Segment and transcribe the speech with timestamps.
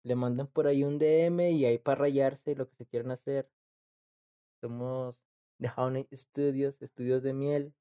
[0.04, 3.50] le mandan por ahí un DM y ahí para rayarse lo que se quieran hacer.
[4.60, 5.20] Somos
[5.58, 7.74] The Honey Studios, estudios de miel.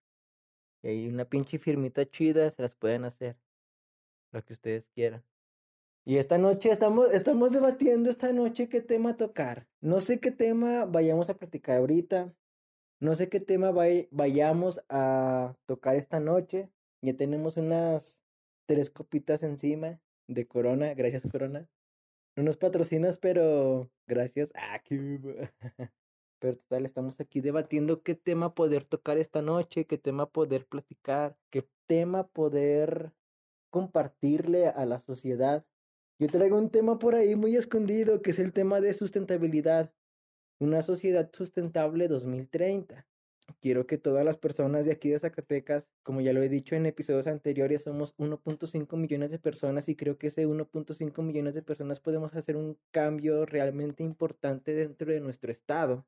[0.82, 3.38] Y hay una pinche firmita chida, se las pueden hacer.
[4.32, 5.24] Lo que ustedes quieran.
[6.06, 9.68] Y esta noche estamos, estamos debatiendo esta noche qué tema tocar.
[9.80, 12.34] No sé qué tema vayamos a platicar ahorita.
[13.00, 13.72] No sé qué tema
[14.12, 16.70] vayamos a tocar esta noche.
[17.02, 18.20] Ya tenemos unas
[18.66, 20.94] tres copitas encima de Corona.
[20.94, 21.70] Gracias, Corona.
[22.36, 24.52] No nos patrocinas, pero gracias.
[24.56, 24.82] Ah,
[26.40, 31.38] Pero total, estamos aquí debatiendo qué tema poder tocar esta noche, qué tema poder platicar,
[31.50, 33.14] qué tema poder
[33.70, 35.66] compartirle a la sociedad.
[36.20, 39.92] Yo traigo un tema por ahí muy escondido, que es el tema de sustentabilidad.
[40.60, 43.08] Una sociedad sustentable 2030.
[43.62, 46.86] Quiero que todas las personas de aquí de Zacatecas, como ya lo he dicho en
[46.86, 52.00] episodios anteriores, somos 1.5 millones de personas y creo que ese 1.5 millones de personas
[52.00, 56.06] podemos hacer un cambio realmente importante dentro de nuestro estado.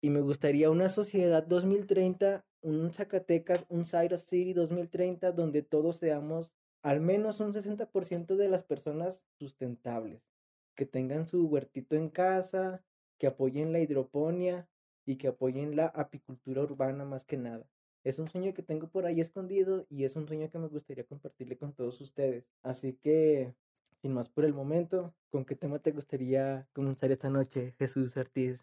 [0.00, 6.52] Y me gustaría una sociedad 2030, un Zacatecas, un Cyrus City 2030, donde todos seamos
[6.82, 10.22] al menos un 60% de las personas sustentables,
[10.74, 12.82] que tengan su huertito en casa,
[13.18, 14.68] que apoyen la hidroponía
[15.04, 17.68] y que apoyen la apicultura urbana más que nada.
[18.04, 21.04] Es un sueño que tengo por ahí escondido y es un sueño que me gustaría
[21.04, 22.44] compartirle con todos ustedes.
[22.62, 23.54] Así que,
[24.00, 28.60] sin más por el momento, ¿con qué tema te gustaría comenzar esta noche, Jesús Ortiz?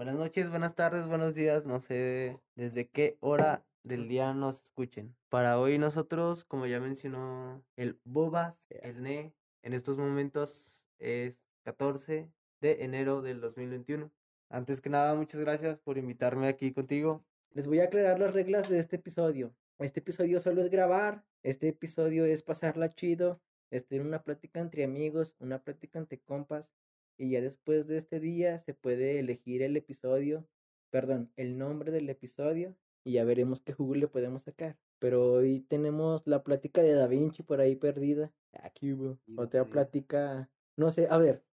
[0.00, 1.66] Buenas noches, buenas tardes, buenos días.
[1.66, 5.14] No sé desde qué hora del día nos escuchen.
[5.28, 12.30] Para hoy nosotros, como ya mencionó el Bobas, el NE, en estos momentos es 14
[12.62, 14.10] de enero del 2021.
[14.48, 17.22] Antes que nada, muchas gracias por invitarme aquí contigo.
[17.50, 19.54] Les voy a aclarar las reglas de este episodio.
[19.78, 23.38] Este episodio solo es grabar, este episodio es pasarla chido,
[23.70, 26.72] es tener una plática entre amigos, una plática entre compas,
[27.20, 30.48] y ya después de este día se puede elegir el episodio,
[30.88, 34.78] perdón, el nombre del episodio y ya veremos qué jugo le podemos sacar.
[34.98, 38.32] Pero hoy tenemos la plática de Da Vinci por ahí perdida.
[38.54, 41.44] Aquí hubo otra plática, no sé, a ver,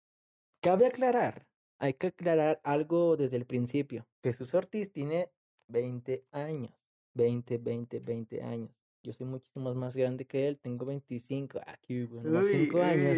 [0.62, 1.46] cabe aclarar,
[1.80, 4.08] hay que aclarar algo desde el principio.
[4.24, 5.32] Jesús Ortiz tiene
[5.68, 6.74] 20 años,
[7.14, 8.77] 20, 20, 20 años.
[9.08, 11.62] Yo soy muchísimo más grande que él, tengo 25.
[11.66, 13.18] Ah, hubo, 5 años.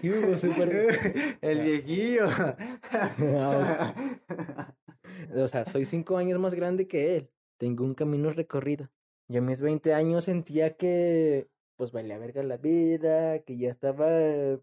[0.00, 0.36] ¿Qué hubo?
[0.36, 0.68] Super...
[1.40, 2.26] El viejillo.
[5.36, 7.30] o sea, soy 5 años más grande que él.
[7.58, 8.90] Tengo un camino recorrido.
[9.28, 11.46] Yo a mis 20 años sentía que,
[11.76, 14.08] pues, valía verga la vida, que ya estaba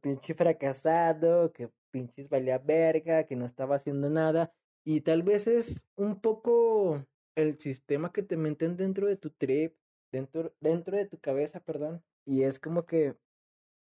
[0.02, 4.52] pinche fracasado, que pinches valía verga, que no estaba haciendo nada.
[4.84, 9.74] Y tal vez es un poco el sistema que te meten dentro de tu trip
[10.12, 12.04] dentro, dentro de tu cabeza, perdón.
[12.26, 13.16] Y es como que,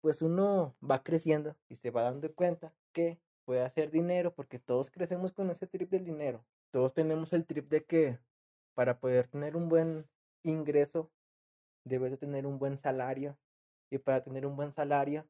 [0.01, 4.91] pues uno va creciendo y se va dando cuenta que puede hacer dinero porque todos
[4.91, 6.45] crecemos con ese trip del dinero.
[6.71, 8.19] Todos tenemos el trip de que
[8.75, 10.09] para poder tener un buen
[10.43, 11.11] ingreso,
[11.85, 13.39] debes de tener un buen salario.
[13.91, 15.27] Y para tener un buen salario,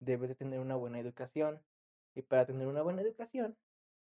[0.00, 1.60] debes de tener una buena educación.
[2.14, 3.56] Y para tener una buena educación,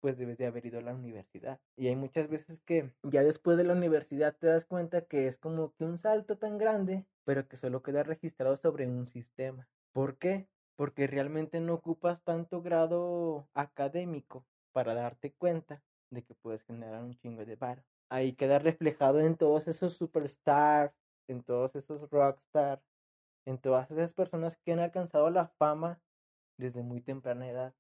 [0.01, 1.59] pues debes de haber ido a la universidad.
[1.78, 5.38] Y hay muchas veces que ya después de la universidad te das cuenta que es
[5.38, 9.69] como que un salto tan grande, pero que solo queda registrado sobre un sistema.
[9.94, 10.47] ¿Por qué?
[10.75, 17.15] Porque realmente no ocupas tanto grado académico para darte cuenta de que puedes generar un
[17.15, 17.83] chingo de bar.
[18.09, 20.94] Ahí queda reflejado en todos esos superstars,
[21.27, 22.83] en todos esos rockstars,
[23.45, 26.01] en todas esas personas que han alcanzado la fama
[26.57, 27.74] desde muy temprana edad.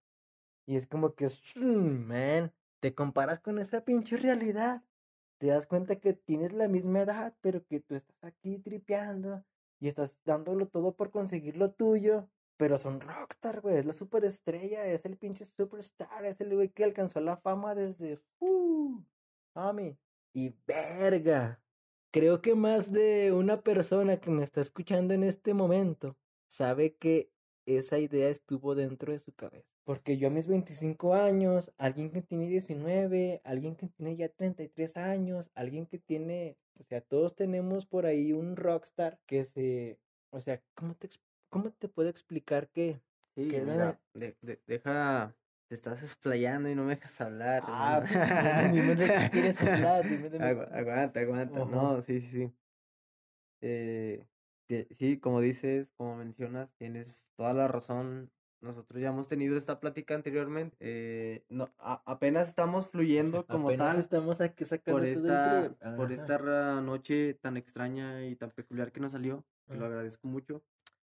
[0.65, 4.83] Y es como que, man, te comparas con esa pinche realidad.
[5.39, 9.43] Te das cuenta que tienes la misma edad, pero que tú estás aquí tripeando
[9.79, 12.29] y estás dándolo todo por conseguir lo tuyo.
[12.57, 13.77] Pero son rockstar, güey.
[13.77, 18.19] Es la superestrella, es el pinche superstar, es el güey que alcanzó la fama desde.
[18.39, 19.01] Uh,
[19.55, 19.97] mami.
[20.33, 21.59] Y verga.
[22.11, 26.17] Creo que más de una persona que me está escuchando en este momento
[26.47, 27.31] sabe que
[27.65, 29.71] esa idea estuvo dentro de su cabeza.
[29.91, 34.95] Porque yo a mis 25 años, alguien que tiene 19, alguien que tiene ya 33
[34.95, 39.99] años, alguien que tiene, o sea, todos tenemos por ahí un rockstar que se,
[40.29, 41.09] o sea, ¿cómo te,
[41.49, 43.01] cómo te puedo explicar que...
[43.35, 45.35] Sí, que mira, de- de- deja,
[45.67, 47.61] te estás explayando y no me dejas hablar.
[47.67, 51.65] Ah, pues, dime de qué quieres hablar, dime de- Agu- aguanta, aguanta.
[51.65, 52.53] No, sí, sí, sí.
[53.59, 54.25] Eh,
[54.97, 58.31] sí, como dices, como mencionas, tienes toda la razón.
[58.61, 60.77] Nosotros ya hemos tenido esta plática anteriormente.
[60.79, 66.11] eh, no, a- apenas estamos fluyendo como Apenas tal estamos aquí sacando por esta, por
[66.11, 69.87] esta noche tan extraña y tan peculiar que nos salió, que lo Ajá.
[69.87, 70.63] agradezco mucho.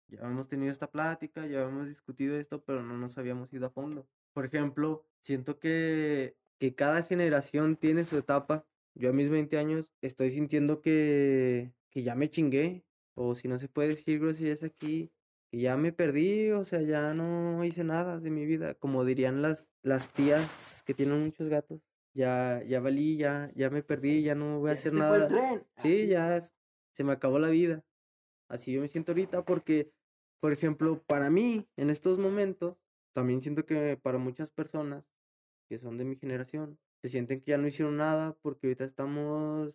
[0.08, 3.70] Ya hemos tenido esta plática, ya hemos discutido esto, pero no nos habíamos ido a
[3.70, 4.08] fondo.
[4.34, 8.66] Por ejemplo, siento que, que cada generación tiene su etapa.
[8.96, 12.84] Yo a mis 20 años estoy sintiendo que, que ya me chingué,
[13.16, 15.12] o si no se puede decir groserías aquí,
[15.54, 19.44] que ya me perdí, o sea, ya no hice nada de mi vida, como dirían
[19.44, 21.80] las, las tías que tienen muchos gatos.
[22.16, 25.28] Ya, ya valí, ya, ya me perdí, ya no voy a hacer nada.
[25.28, 25.64] tren.
[25.78, 27.86] Sí, ya se me acabó la vida.
[28.50, 29.92] Así yo me siento ahorita porque,
[30.40, 32.76] por ejemplo, para mí, en estos momentos,
[33.14, 35.06] también siento que para muchas personas
[35.70, 39.72] que son de mi generación, se sienten que ya no hicieron nada porque ahorita estamos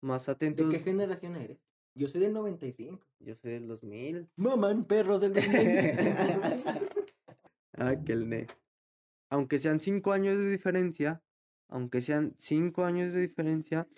[0.00, 0.72] más ¿De atentos.
[0.72, 1.71] qué generación eres?
[1.94, 3.06] Yo soy del 95.
[3.20, 4.28] Yo soy del 2000.
[4.36, 5.52] Maman, perros del 2000.
[7.74, 8.46] Ah, que el ne.
[9.30, 11.22] Aunque sean cinco años de diferencia,
[11.68, 13.88] aunque sean cinco años de diferencia,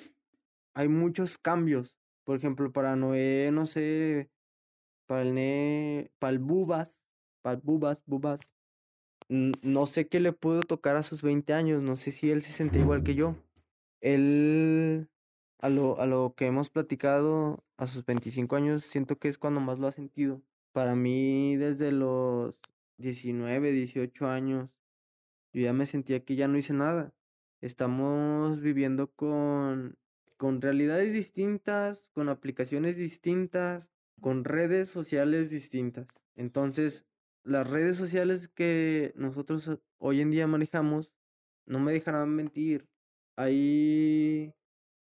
[0.74, 1.96] hay muchos cambios.
[2.24, 4.30] Por ejemplo, para Noé, no sé,
[5.06, 7.00] para el ne, para el Bubas,
[7.42, 8.48] para el Bubas, Bubas,
[9.28, 12.52] no sé qué le pudo tocar a sus 20 años, no sé si él se
[12.52, 13.36] sentía igual que yo.
[14.00, 15.08] Él,
[15.64, 19.60] a lo, a lo que hemos platicado, a sus 25 años, siento que es cuando
[19.60, 20.42] más lo ha sentido.
[20.72, 22.60] Para mí, desde los
[22.98, 24.68] 19, 18 años,
[25.54, 27.14] yo ya me sentía que ya no hice nada.
[27.62, 29.96] Estamos viviendo con,
[30.36, 33.90] con realidades distintas, con aplicaciones distintas,
[34.20, 36.08] con redes sociales distintas.
[36.36, 37.06] Entonces,
[37.42, 41.10] las redes sociales que nosotros hoy en día manejamos,
[41.64, 42.86] no me dejarán mentir.
[43.36, 44.52] Hay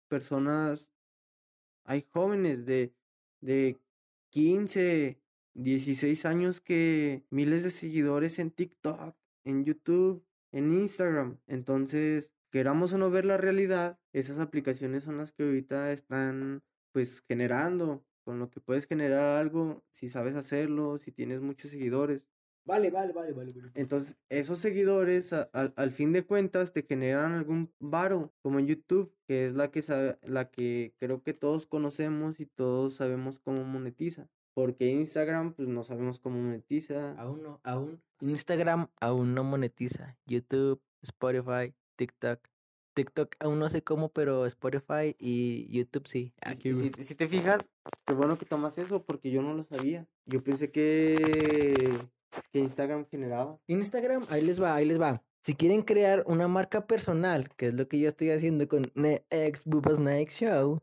[0.07, 0.91] personas,
[1.85, 2.95] hay jóvenes de,
[3.41, 3.81] de
[4.31, 5.21] 15,
[5.55, 11.39] 16 años que miles de seguidores en TikTok, en YouTube, en Instagram.
[11.47, 16.63] Entonces, queramos o no ver la realidad, esas aplicaciones son las que ahorita están
[16.93, 22.27] pues generando, con lo que puedes generar algo si sabes hacerlo, si tienes muchos seguidores.
[22.67, 23.53] Vale, vale, vale, vale.
[23.53, 23.71] vale.
[23.75, 28.67] Entonces, esos seguidores a- al, al fin de cuentas te generan algún varo, como en
[28.67, 33.39] YouTube, que es la que sabe- la que creo que todos conocemos y todos sabemos
[33.39, 34.29] cómo monetiza.
[34.53, 37.13] Porque Instagram, pues no sabemos cómo monetiza.
[37.21, 38.03] Aún no, aún.
[38.21, 40.17] Instagram aún no monetiza.
[40.27, 42.41] YouTube, Spotify, TikTok.
[42.95, 46.33] TikTok aún no sé cómo, pero Spotify y YouTube sí.
[46.41, 47.61] Aquí, si- si te fijas,
[48.07, 50.09] qué bueno que tomas eso, porque yo no lo sabía.
[50.25, 51.93] Yo pensé que,
[52.53, 53.59] que Instagram generaba.
[53.67, 55.23] Instagram, ahí les va, ahí les va.
[55.45, 59.65] Si quieren crear una marca personal, que es lo que yo estoy haciendo con Next
[59.65, 60.01] Bubas
[60.31, 60.83] Show,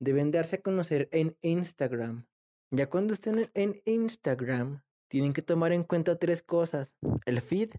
[0.00, 2.26] deben darse a conocer en Instagram.
[2.70, 6.96] Ya cuando estén en Instagram, tienen que tomar en cuenta tres cosas.
[7.24, 7.70] El feed,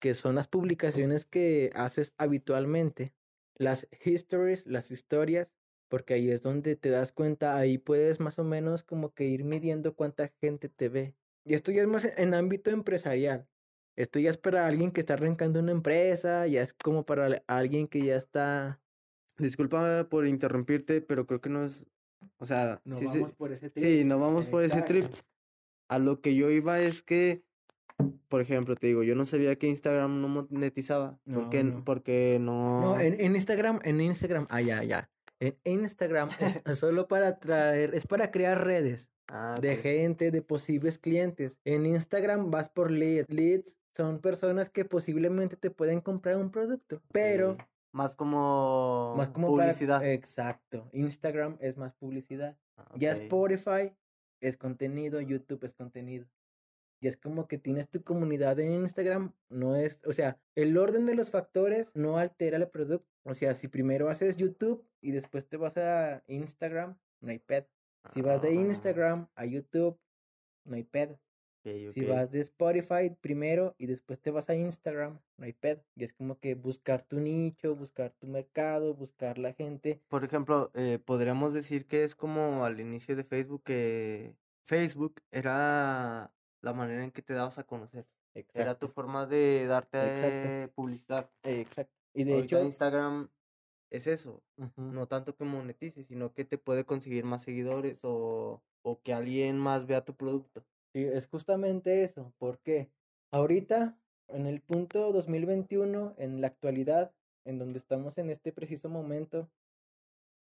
[0.00, 3.14] que son las publicaciones que haces habitualmente.
[3.56, 5.52] Las histories, las historias,
[5.88, 9.44] porque ahí es donde te das cuenta, ahí puedes más o menos como que ir
[9.44, 11.14] midiendo cuánta gente te ve.
[11.44, 13.46] Y esto ya es más en ámbito empresarial.
[13.96, 17.44] Esto ya es para alguien que está arrancando una empresa, ya es como para al-
[17.46, 18.80] alguien que ya está...
[19.38, 21.84] Disculpa por interrumpirte, pero creo que no es.
[22.38, 25.06] O sea, No sí, sí- vamos por ese sí, no vamos por ese trip.
[25.88, 27.42] A lo que yo iba es que,
[28.28, 31.18] por ejemplo, te digo, yo no sabía que Instagram no monetizaba.
[31.24, 31.84] No, porque, no.
[31.84, 32.80] porque no.
[32.80, 35.10] No, en, en Instagram, en Instagram, ah, ya, ya.
[35.48, 40.98] En Instagram es solo para atraer, es para crear redes Ah, de gente, de posibles
[40.98, 41.58] clientes.
[41.64, 43.28] En Instagram vas por leads.
[43.30, 47.56] Leads son personas que posiblemente te pueden comprar un producto, pero.
[47.94, 49.14] Más como.
[49.18, 50.04] más como para- publicidad.
[50.06, 50.88] exacto.
[50.92, 52.56] Instagram es más publicidad.
[52.76, 53.12] Ah, Ya.
[53.12, 53.92] Spotify
[54.40, 56.26] es contenido, YouTube es contenido.
[57.02, 61.04] Y es como que tienes tu comunidad en Instagram, no es, o sea, el orden
[61.04, 63.08] de los factores no altera el producto.
[63.24, 67.66] O sea, si primero haces YouTube y después te vas a Instagram, no hay pedo.
[68.14, 69.98] Si vas de Ah, Instagram a YouTube,
[70.64, 75.44] no hay ok, Si vas de Spotify primero y después te vas a Instagram, no
[75.44, 75.82] hay pedo.
[75.96, 80.00] Y es como que buscar tu nicho, buscar tu mercado, buscar la gente.
[80.08, 86.32] Por ejemplo, eh, podríamos decir que es como al inicio de Facebook que Facebook era
[86.62, 88.06] la manera en que te dabas a conocer.
[88.54, 88.88] Era tu Exacto.
[88.88, 90.72] forma de darte Exacto.
[90.74, 91.30] publicidad.
[91.42, 91.92] Exacto.
[92.14, 93.30] Y de Ahorita hecho, Instagram
[93.90, 94.42] es eso.
[94.76, 99.58] No tanto que monetices, sino que te puede conseguir más seguidores o, o que alguien
[99.58, 100.64] más vea tu producto.
[100.94, 102.32] sí, es justamente eso.
[102.38, 102.90] porque
[103.32, 107.14] Ahorita, en el punto 2021, en la actualidad,
[107.44, 109.50] en donde estamos en este preciso momento,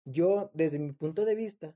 [0.05, 1.75] yo, desde mi punto de vista,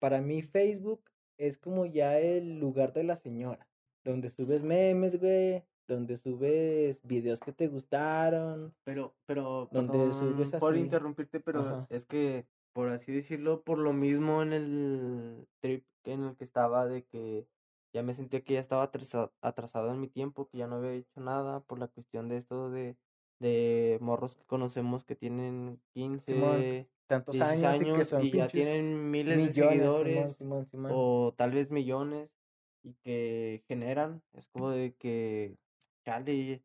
[0.00, 3.68] para mí Facebook es como ya el lugar de la señora,
[4.04, 8.74] donde subes memes, güey, donde subes videos que te gustaron.
[8.84, 10.80] Pero, pero, Donde subes perdón por así.
[10.82, 11.86] interrumpirte, pero Ajá.
[11.90, 16.86] es que, por así decirlo, por lo mismo en el trip en el que estaba,
[16.86, 17.46] de que
[17.94, 20.92] ya me sentía que ya estaba atrasa- atrasado en mi tiempo, que ya no había
[20.92, 22.96] hecho nada por la cuestión de esto de,
[23.40, 28.30] de morros que conocemos que tienen 15, Tantos 16 años, y que años son y
[28.32, 30.92] ya tienen miles millones, de Simón, seguidores Simón, Simón.
[30.94, 32.30] o tal vez millones
[32.84, 35.56] y que generan, es como de que,
[36.04, 36.62] chale,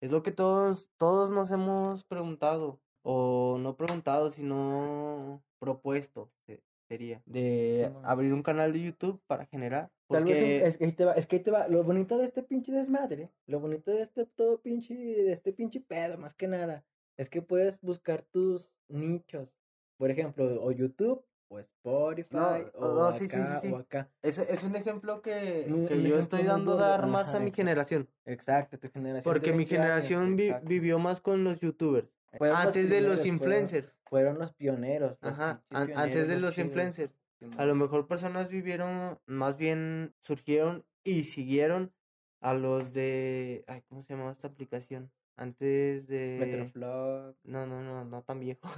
[0.00, 7.22] es lo que todos, todos nos hemos preguntado, o no preguntado, sino propuesto, se- sería,
[7.26, 11.12] de abrir un canal de YouTube para generar, Tal vez es que ahí te va,
[11.14, 14.60] es que te va, lo bonito de este pinche desmadre, lo bonito de este todo
[14.62, 16.84] pinche, de este pinche pedo, más que nada,
[17.18, 19.52] es que puedes buscar tus nichos.
[19.98, 23.72] Por ejemplo, o YouTube, o Spotify, o no, sí, acá, sí, sí.
[23.72, 24.08] o acá.
[24.22, 27.46] es, es un ejemplo que, Un- que un yo estoy dando dar más a mi
[27.46, 27.56] exacto.
[27.56, 29.32] generación, Exacto, tu generación.
[29.32, 33.00] porque mi 20 años, generación vi- vivió más con los YouTubers, Fueron los antes de
[33.00, 35.16] los fueron- influencers, Fueron los pioneros.
[35.22, 37.12] los ajá, antes de los influencers.
[37.58, 41.92] A lo mejor personas vivieron, más bien surgieron y siguieron
[42.40, 45.10] a los de, ay, ¿cómo se llamaba esta aplicación?
[45.38, 47.36] Antes de, Metroflog.
[47.44, 48.68] no, no, no, no tan viejo.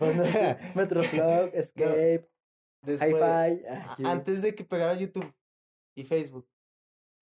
[0.74, 2.28] Metroflog, Escape,
[2.82, 3.66] Después, Hi-Fi.
[3.66, 4.02] a- aquí.
[4.06, 5.32] antes de que pegara YouTube
[5.94, 6.48] y Facebook.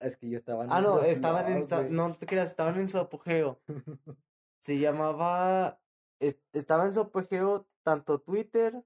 [0.01, 2.97] Es que yo estaba en Ah, no, estaban en, no te creas, estaban en su
[2.97, 3.59] apogeo.
[4.61, 5.81] Se llamaba,
[6.21, 8.81] es- estaba en su apogeo tanto Twitter,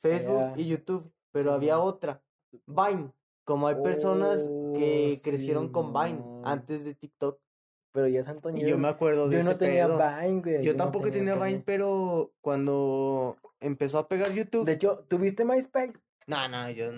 [0.00, 2.22] Facebook y YouTube, pero había otra,
[2.66, 3.12] Vine.
[3.44, 7.40] Como hay personas que Oh, crecieron con Vine antes de TikTok.
[7.98, 8.66] Pero ya San Antonio.
[8.68, 9.98] Yo me acuerdo de yo ese no tenía pedo.
[9.98, 10.62] Vine, güey.
[10.64, 14.64] Yo tampoco tenía Vine, pero cuando empezó a pegar YouTube.
[14.64, 15.94] De hecho, ¿tuviste MySpace?
[16.28, 16.90] No, no, yo.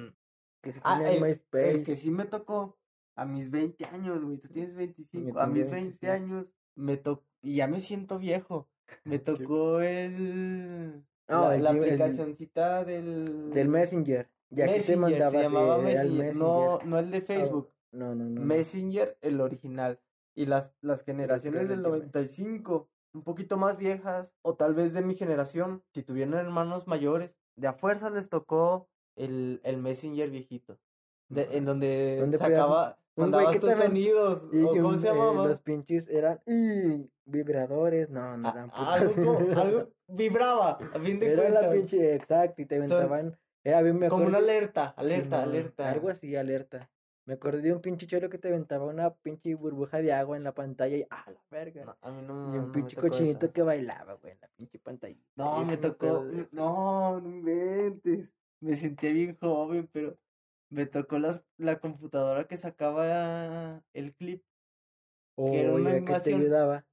[0.63, 1.71] Que sí Ah, tenía el, MySpace.
[1.71, 2.77] el que sí me tocó
[3.17, 4.37] a mis 20 años, güey.
[4.37, 5.41] Tú tienes 25.
[5.41, 5.75] A mis 25.
[6.03, 7.25] 20 años me tocó.
[7.43, 8.69] Y ya me siento viejo.
[9.05, 11.03] Me tocó el.
[11.29, 13.53] No, la, el la el- aplicacioncita del.
[13.55, 14.29] Del Messenger.
[14.51, 16.37] Ya que te Messenger, mandaba se llamaba el Messenger.
[16.37, 16.87] No, Messenger.
[16.89, 17.73] no el de Facebook.
[17.93, 18.31] No, no, no.
[18.31, 18.41] no.
[18.43, 19.99] Messenger, el original.
[20.35, 22.03] Y las, las generaciones del del Gmail.
[22.03, 27.35] 95, un poquito más viejas, o tal vez de mi generación, si tuvieron hermanos mayores,
[27.57, 30.79] de a fuerza les tocó el, el Messenger viejito.
[31.29, 32.99] de- en donde, podías- sacaba,
[33.61, 35.47] tus ven- sonidos, Y o cómo un- se eh, llamaba.
[35.47, 37.09] los pinches eran ¡y!
[37.25, 38.11] vibradores.
[38.11, 39.25] No, no A- eran algo, putas.
[39.25, 41.73] como- algo vibraba, a fin de Era la cuentas.
[41.75, 43.39] pinche, exacto, y te Son- aventaban.
[43.63, 45.91] Era bien, me como una alerta, alerta, alerta.
[45.91, 46.91] Algo así, alerta.
[47.27, 50.45] Me acordé de un pinche choro que te aventaba una pinche burbuja de agua en
[50.45, 51.85] la pantalla y ¡ah, la verga!
[51.85, 54.79] No, a mí no, y un me pinche cochinito que bailaba, güey, en la pinche
[54.79, 55.17] pantalla.
[55.37, 56.25] No, me tocó.
[56.51, 58.29] No, no inventes.
[58.61, 60.19] Me sentía bien joven, pero
[60.71, 64.43] me tocó las, la computadora que sacaba el clip,
[65.37, 66.85] O era una que te ayudaba.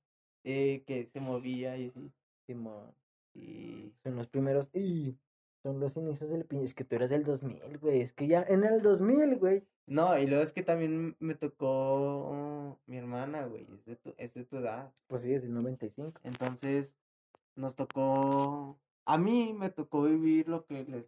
[0.44, 2.12] eh, que se movía y así.
[2.48, 2.94] Simón,
[3.34, 4.70] Y son los primeros.
[4.74, 5.18] Y
[5.68, 6.66] son los inicios del pinche.
[6.66, 8.02] Es que tú eras del 2000, güey.
[8.02, 9.64] Es que ya en el 2000, güey.
[9.86, 14.34] no, y luego es que también me tocó mi hermana, güey, es de tu, es
[14.34, 14.92] de tu edad.
[15.08, 16.20] Pues sí, es del 95.
[16.24, 16.94] Entonces,
[17.56, 21.06] nos tocó, a mí me tocó vivir lo que les,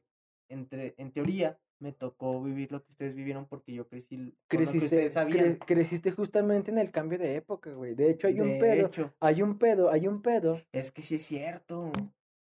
[0.49, 4.31] entre, en teoría, me tocó vivir lo que ustedes vivieron porque yo crecí con lo
[4.31, 5.45] que Creciste, ustedes sabían.
[5.59, 7.95] cre- creciste justamente en el cambio de época, güey.
[7.95, 8.87] De hecho, hay un pedo.
[8.87, 10.59] hecho, Hay un pedo, hay un pedo.
[10.73, 11.91] es que sí es cierto.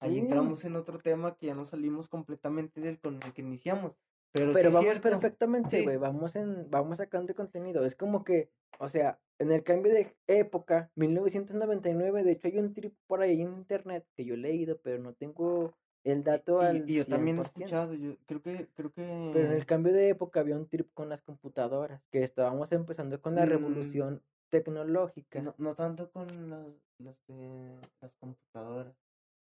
[0.01, 3.93] Ahí entramos en otro tema que ya no salimos completamente del con el que iniciamos.
[4.33, 5.09] Pero, Pero sí vamos cierto.
[5.09, 5.85] perfectamente, Sí.
[5.85, 5.97] güey.
[5.97, 7.85] Vamos en, vamos sacando contenido.
[7.87, 12.75] Es como que, o sea, en el cambio de época, 1999, de hecho hay un
[12.75, 15.73] trip por ahí en internet que yo he leído, pero no tengo
[16.05, 17.45] el dato Y, al y yo también he 100%.
[17.47, 20.93] escuchado, yo creo que, creo que Pero en el cambio de época había un trip
[20.93, 23.49] con las computadoras, que estábamos empezando con la Mm.
[23.49, 25.41] revolución tecnológica.
[25.43, 26.67] no, no tanto con las,
[26.99, 28.95] las, de- las computadoras,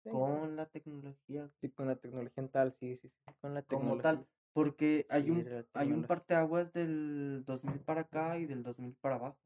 [0.10, 3.98] con la tecnología sí, con la tecnología en tal, sí, sí, sí, con la como
[3.98, 4.02] tecnología.
[4.04, 4.28] tal.
[4.54, 9.16] Porque hay Sí, un, hay un parteaguas del 2000 para acá y del 2000 para
[9.16, 9.38] abajo.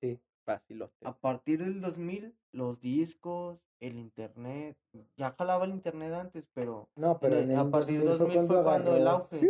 [0.00, 0.94] Sí, facilote.
[1.04, 4.76] A partir del 2000, los discos, el internet,
[5.16, 8.18] ya jalaba el internet antes, pero No, pero el- en el a partir del 2000
[8.18, 9.40] fue 2000 fue cuando el auge.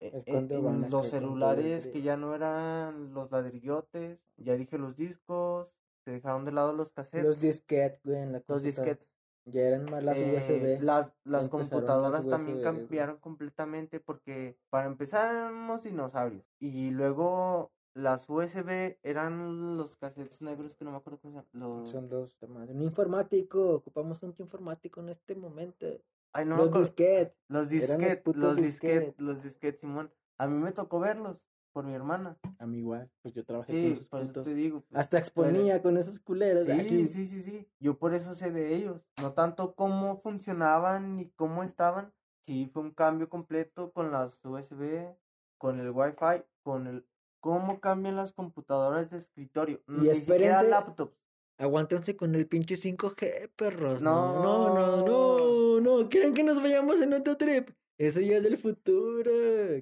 [0.00, 4.96] eh, eh, en van los celulares que ya no eran los ladrillotes, ya dije los
[4.96, 5.68] discos,
[6.04, 9.08] se dejaron de lado los cassettes, Los disquetes, güey, en la los disquetes.
[9.46, 10.82] Ya eran más las Eh, USB.
[10.82, 12.78] las, computadoras las también USB, güey.
[12.78, 20.42] cambiaron completamente porque para empezar eran unos dinosaurios y luego las USB eran los cassettes
[20.42, 21.48] negros que no me acuerdo cómo se llaman.
[21.52, 21.88] Los...
[21.90, 22.36] Son los.
[22.42, 23.74] Un informático.
[23.76, 25.86] Ocupamos un informático en este momento.
[26.32, 27.34] Ay, no los disquetes.
[27.48, 30.10] Los disquetes, los disquetes, los disquetes, Simón.
[30.38, 31.40] A mí me tocó verlos
[31.76, 32.38] por mi hermana.
[32.58, 33.10] A mí igual.
[33.20, 34.80] Pues yo trabajé con Sí, esos por eso te digo.
[34.88, 36.64] pues, Hasta exponía con esos culeros.
[36.64, 37.06] Sí, aquí.
[37.06, 37.68] sí, sí, sí.
[37.80, 39.02] Yo por eso sé de ellos.
[39.20, 42.14] No tanto cómo funcionaban ni cómo estaban.
[42.46, 45.14] Sí, fue un cambio completo con las USB,
[45.58, 47.06] con el Wi-Fi, con el
[47.40, 49.82] cómo cambian las computadoras de escritorio.
[49.86, 51.14] Ni siquiera espérense, laptops.
[51.58, 54.02] Aguántense con el pinche 5G, perros.
[54.02, 54.42] No.
[54.42, 55.80] No, no, no, no.
[55.80, 56.08] no.
[56.08, 57.68] ¿Quieren que nos vayamos en otro trip?
[57.98, 59.32] Eso ya es el futuro.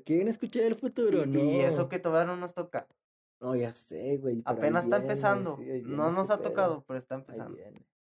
[0.05, 1.25] ¿Quieren escuchar el futuro?
[1.25, 1.41] Y, no.
[1.41, 2.87] y eso que todavía no nos toca.
[3.41, 4.43] No, ya sé, güey.
[4.45, 5.57] Apenas está viene, empezando.
[5.57, 6.49] sí, no nos este ha pedo.
[6.49, 7.59] tocado, pero está empezando.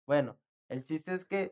[0.07, 0.39] Bueno,
[0.69, 1.51] el chiste es que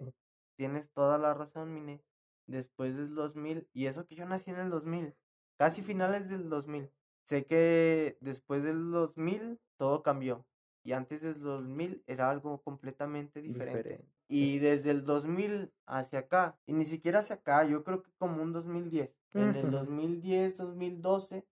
[0.58, 2.02] tienes toda la razón, Mine.
[2.48, 5.14] Después del 2000, y eso que yo nací en el 2000,
[5.58, 6.90] casi finales del 2000.
[7.28, 10.46] Sé que después del 2000 todo cambió.
[10.86, 13.78] Y antes del 2000 era algo completamente diferente.
[13.78, 14.17] Diferente.
[14.30, 18.42] Y desde el 2000 hacia acá, y ni siquiera hacia acá, yo creo que como
[18.44, 19.10] un 2010.
[19.34, 19.78] En el Ujú.
[19.78, 21.46] 2010, 2012,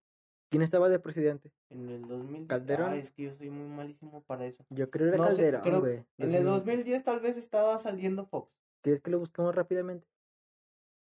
[0.50, 1.52] ¿Quién estaba de presidente?
[1.70, 2.48] en el 2000...
[2.48, 2.94] ¿Calderón?
[2.94, 4.66] Es que yo soy muy malísimo para eso.
[4.70, 6.06] Yo creo que era No Calderón, güey.
[6.18, 6.46] En el 2000.
[6.46, 8.52] 2010 tal vez estaba saliendo Fox.
[8.82, 10.08] ¿Quieres que lo busquemos rápidamente?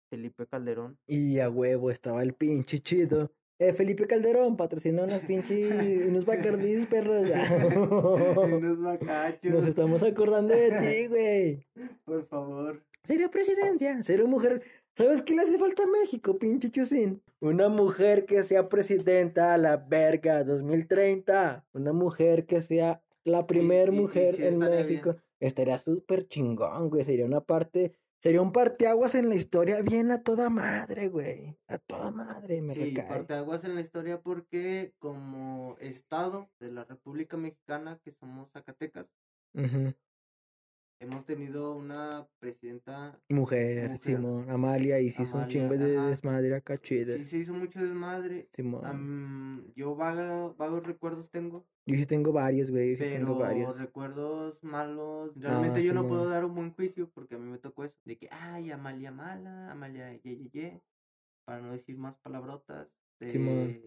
[0.10, 0.98] Felipe Calderón.
[1.06, 3.32] Y a huevo estaba el pinche chido.
[3.60, 5.72] Eh, Felipe Calderón patrocinó unas pinches,
[6.08, 7.28] unos bacardís, perros.
[8.38, 9.52] Unos macachos.
[9.52, 11.66] Nos estamos acordando de ti, güey.
[12.06, 12.84] Por favor.
[13.04, 14.62] Sería presidencia, ser una mujer.
[14.96, 17.22] ¿Sabes qué le hace falta a México, pinche chusín?
[17.40, 21.66] Una mujer que sea presidenta a la verga 2030.
[21.74, 24.70] Una mujer que sea la primer y- y mujer en bien.
[24.72, 25.16] México.
[25.40, 27.04] Estaría súper chingón, güey.
[27.06, 27.94] Sería una parte.
[28.20, 31.56] Sería un parteaguas en la historia bien a toda madre, güey.
[31.68, 33.08] A toda madre, me Sí, recae.
[33.08, 39.06] parteaguas en la historia porque como estado de la República Mexicana, que somos Zacatecas,
[39.54, 39.94] Ujú.
[41.00, 43.20] Hemos tenido una presidenta...
[43.30, 43.98] Mujer, Mujer.
[44.00, 46.08] Simón, Amalia, y se hizo un Amalia, chingo de ajá.
[46.08, 47.16] desmadre acá chido.
[47.16, 48.48] Sí, se hizo mucho desmadre.
[48.54, 49.72] Simón.
[49.76, 52.92] Yo vaga- vagos recuerdos tengo, Yo sí tengo varios, güey.
[52.92, 53.80] Yo sí pero tengo varios.
[53.80, 55.32] recuerdos malos.
[55.36, 57.96] Realmente Ah, yo no puedo dar un buen juicio porque a mí me tocó eso.
[58.06, 60.82] De que, ay, Amalia mala, Amalia ye, ye, ye",
[61.46, 62.90] Para no decir más palabrotas
[63.22, 63.82] de, Simón.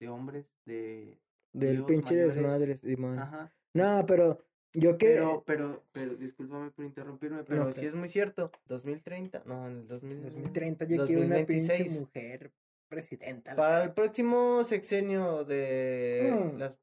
[0.00, 1.18] de hombres, de...
[1.52, 2.34] Del pinche mayores.
[2.36, 3.18] desmadre, Simón.
[3.18, 3.52] Ajá.
[3.74, 4.38] No, pero
[4.72, 5.06] yo que.
[5.06, 8.50] Pero, pero, pero, discúlpame por interrumpirme, pero No, sí que- es muy cierto.
[8.68, 12.00] 2030, no, en el 2000, 2030 ya quiero una pinche 2026.
[12.00, 12.52] mujer
[12.88, 13.54] presidenta.
[13.56, 16.58] Para el próximo sexenio de Mm.
[16.58, 16.78] las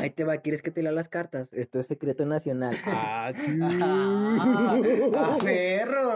[0.00, 1.52] Ahí te va, ¿quieres que te lea las cartas?
[1.52, 2.70] Esto es secreto nacional.
[2.86, 3.32] ¡Ah,
[5.14, 6.10] ah, perro!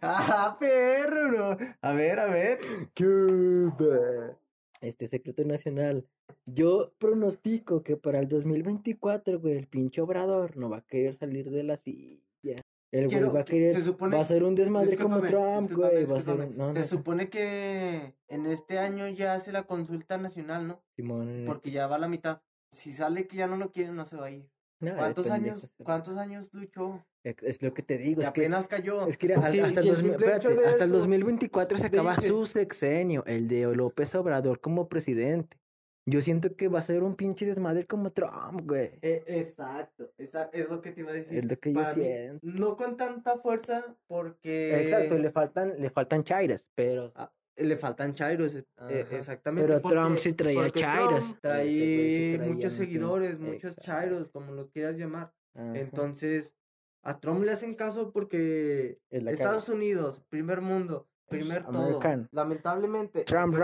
[0.00, 1.58] ¡Ah, perro!
[1.82, 2.58] A ver, a ver.
[2.96, 4.34] Cuba.
[4.80, 6.06] Este secreto nacional.
[6.46, 11.50] Yo pronostico que para el 2024, güey, el pinche obrador no va a querer salir
[11.50, 12.56] de la silla.
[12.92, 13.72] El güey va a querer.
[13.74, 15.80] se supone- va a ser un desmadre como Trump, güey.
[15.80, 16.46] Va a ser discúlpame.
[16.46, 16.56] un.
[16.56, 20.82] No, Se no, supone que en este año ya hace la consulta nacional, ¿no?
[20.96, 22.40] Simón, Porque ya va a la mitad.
[22.72, 24.48] Si sale que ya no lo quieren, no se va a ir.
[24.80, 27.04] No, ¿Cuántos años, cuántos años luchó?
[27.22, 28.40] Es, lo que te digo, Y es que.
[28.40, 29.06] apenas cayó.
[29.06, 31.78] Es que mira, Sí, hasta, el el 2000 simple hecho espérate, hasta el eso 2024
[31.78, 35.58] se acaba dice- su sexenio, el de López Obrador como presidente.
[36.06, 38.92] Yo siento que va a ser un pinche desmadre como Trump, güey.
[39.02, 41.38] Eh, exacto, esa es lo que te iba a decir.
[41.38, 42.40] Es lo que yo Para mí, siento.
[42.42, 44.80] no con tanta fuerza porque...
[44.82, 47.30] Exacto, le faltan, le faltan chairas, pero Ah,
[47.64, 49.16] le faltan chairos, eh, eh, Ajá.
[49.16, 49.68] exactamente.
[49.68, 51.24] Pero porque- Trump sí traía chairos.
[51.24, 53.82] Sí trae traía muchos seguidores, muchos exacto.
[53.82, 55.32] chairos, como los quieras llamar.
[55.54, 55.78] Ajá.
[55.78, 56.54] Entonces,
[57.02, 61.82] a Trump le hacen caso porque Es Estados Unidos, primer mundo, Pues, primer todo.
[61.82, 62.28] American.
[62.32, 63.24] Lamentablemente.
[63.24, 63.54] Trump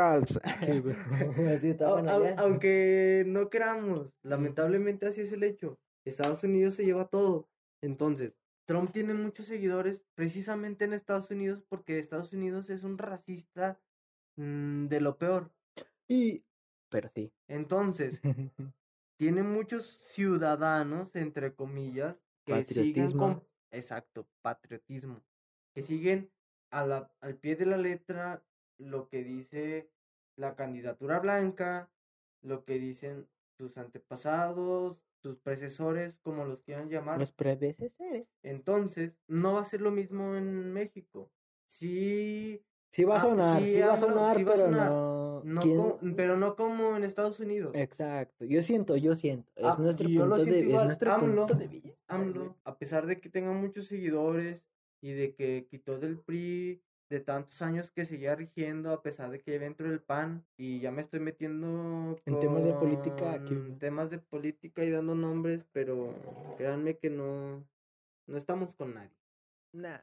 [2.08, 2.34] au- allá.
[2.38, 5.78] aunque no creamos, lamentablemente así es el hecho.
[6.04, 7.48] Estados Unidos se lleva todo.
[7.82, 8.32] Entonces,
[8.66, 13.78] Trump tiene muchos seguidores precisamente en Estados Unidos porque Estados Unidos es un racista
[14.36, 15.50] mm, de lo peor.
[16.08, 16.44] Y,
[16.88, 17.32] pero sí.
[17.48, 18.20] Entonces,
[19.18, 23.42] tiene muchos ciudadanos, entre comillas, que siguen con...
[23.72, 25.22] Exacto, patriotismo.
[25.74, 26.30] Que siguen
[26.70, 28.44] a la, al pie de la letra
[28.78, 29.90] lo que dice
[30.36, 31.90] la candidatura blanca,
[32.42, 37.18] lo que dicen sus antepasados, sus predecesores, como los quieran llamar.
[37.18, 38.28] Los predecesores.
[38.42, 41.30] Entonces, no va a ser lo mismo en México.
[41.66, 42.64] Sí,
[42.96, 44.90] Sí va a Ah, sonar, sí, sí, va a sonar, sí va a pero sonar.
[44.90, 45.60] no.
[45.60, 47.72] Como- pero no como en Estados Unidos.
[47.74, 48.46] Exacto.
[48.46, 49.52] Yo siento, yo siento.
[49.54, 50.86] Es Ah, nuestro yo punto de es igual.
[50.86, 51.90] nuestro AMLO, punto de vista.
[52.08, 54.62] AMLO, a pesar de que tenga muchos seguidores
[55.02, 56.80] y de que quitó del PRI
[57.10, 60.90] de tantos años que seguía rigiendo, a pesar de que dentro del PAN, y ya
[60.90, 63.72] me estoy metiendo En temas de política aquí, güey.
[63.78, 66.14] temas de política y dando nombres, pero
[66.56, 67.62] créanme que no,
[68.26, 69.10] no estamos con nadie.
[69.74, 69.98] Nah,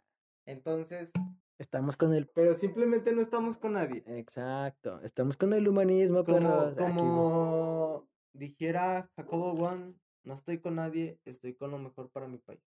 [0.45, 1.12] Entonces,
[1.59, 4.03] Estamos con el pero simplemente no estamos con nadie.
[4.07, 4.99] Exacto.
[5.01, 6.73] Estamos con el humanismo, Como, perros.
[6.73, 6.95] Aquí, güey.
[6.95, 12.61] como dijera Jacobo One, no estoy con nadie, estoy con lo mejor para mi país.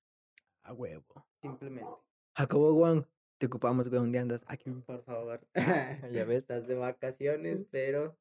[0.64, 1.26] A huevo.
[1.40, 1.90] Simplemente.
[2.36, 3.04] Jacobo Wang,
[3.38, 4.42] te ocupamos, güey, ¿dónde andas?
[4.46, 4.70] Aquí.
[4.70, 5.40] Por favor.
[6.12, 6.38] Ya ves.
[6.42, 8.16] Estás de vacaciones, pero.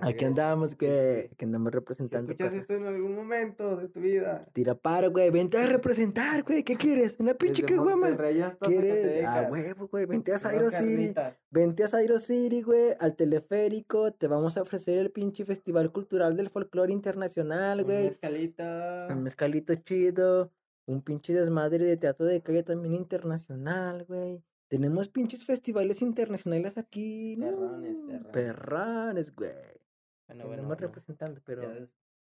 [0.00, 1.26] Aquí andamos, güey.
[1.32, 2.32] Aquí andamos Si representando.
[2.32, 2.60] escuchas perros.
[2.62, 4.46] esto en algún momento de tu vida.
[4.52, 5.30] Tira paro, güey.
[5.30, 6.62] Vente a representar, güey.
[6.62, 7.16] ¿Qué quieres?
[7.18, 7.62] Una pinche.
[7.76, 8.92] Monterrey hasta ¿Quieres?
[8.92, 10.06] A Zacatecas, huevo, güey.
[10.06, 11.14] Vente a Zairo City.
[11.50, 12.94] Vente a Zairo City, güey.
[12.98, 14.12] Al teleférico.
[14.12, 18.04] Te vamos a ofrecer el pinche Festival Cultural del Folclore Internacional, un güey.
[18.04, 19.08] mezcalita.
[19.10, 20.50] Un mezcalito chido.
[20.86, 24.42] Un pinche desmadre de teatro de calle también internacional, güey.
[24.68, 27.36] Tenemos pinches festivales internacionales aquí.
[27.36, 27.46] ¿no?
[27.46, 28.32] Perrones, perrones.
[28.32, 29.50] Perrones, güey.
[30.34, 30.80] Bueno, bueno, bueno.
[30.80, 31.88] representando, pero.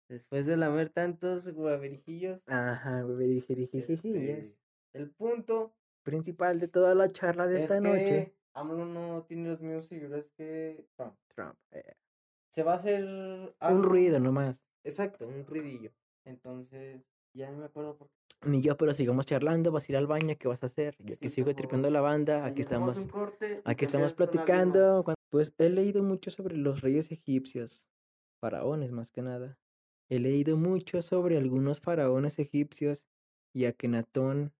[0.09, 2.41] Después de lamer tantos guaverijillos.
[2.47, 4.55] Ajá, este,
[4.93, 8.33] el punto Principal de toda la charla de es esta que noche.
[8.53, 11.15] AMLO no tiene los mismos seguidores que Trump.
[11.35, 11.55] Trump.
[11.71, 11.95] eh,
[12.49, 14.55] Se va a hacer Un ruido nomás.
[14.85, 15.91] Exacto, un ruidillo.
[16.23, 18.49] Entonces, ya no me acuerdo por qué.
[18.49, 19.71] Ni yo, pero sigamos charlando.
[19.71, 20.35] Vas a ir al baño.
[20.39, 20.95] ¿Qué vas a hacer?
[20.99, 22.45] Yo Sí, sigo tripeando la banda.
[22.45, 23.05] Aquí estamos.
[23.07, 25.03] corte Aquí estamos platicando.
[25.29, 27.87] Pues he leído mucho sobre los reyes egipcios,
[28.39, 29.57] faraones más que nada.
[30.09, 33.05] He leído mucho sobre algunos faraones egipcios
[33.53, 34.53] y Akenatón,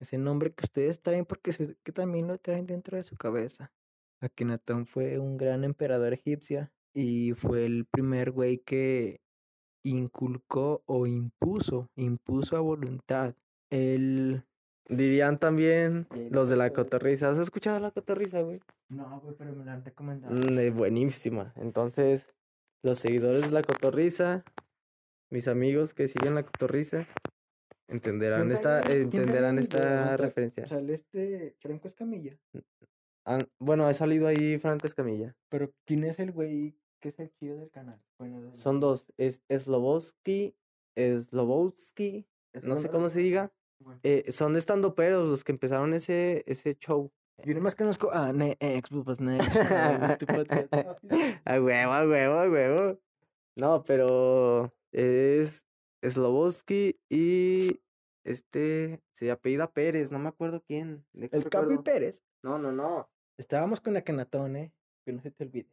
[0.00, 3.72] ese nombre que ustedes traen porque sé que también lo traen dentro de su cabeza.
[4.20, 9.20] Akenatón fue un gran emperador egipcio y fue el primer güey que
[9.84, 13.34] inculcó o impuso, impuso a voluntad
[13.70, 14.44] el...
[14.88, 17.28] Dirían también los de la cotorriza.
[17.28, 18.60] ¿Has escuchado la cotorriza, güey?
[18.88, 20.34] No, güey, pero me lo han recomendado.
[20.34, 21.52] Mm, buenísima.
[21.56, 22.28] Entonces,
[22.82, 24.44] los seguidores de la cotorriza,
[25.30, 27.06] mis amigos que siguen la cotorriza,
[27.88, 30.66] entenderán ¿Quién esta, entenderán esta referencia.
[30.66, 32.38] Sale este Franco Escamilla.
[33.58, 35.36] Bueno, ha salido ahí Franco Escamilla.
[35.50, 38.00] Pero ¿quién es el güey que es el chido del canal?
[38.18, 40.56] Bueno, de- Son dos, es Slobowski,
[40.96, 43.52] Slobowski, ¿es no sé cómo se diga.
[43.80, 44.00] Bueno.
[44.02, 47.12] Eh, son estando peros los que empezaron ese, ese show.
[47.44, 49.44] Yo nomás conozco a Nex, Bubas Nex.
[51.44, 52.98] A huevo, a huevo, a huevo.
[53.56, 55.66] No, pero es
[56.02, 57.80] Slobowski y
[58.24, 61.06] este se apellida Pérez, no me acuerdo quién.
[61.14, 61.82] El Capi recuerdo.
[61.84, 62.24] Pérez.
[62.42, 63.08] No, no, no.
[63.36, 64.72] Estábamos con Akenatón, ¿eh?
[65.04, 65.70] Que no se te olvide.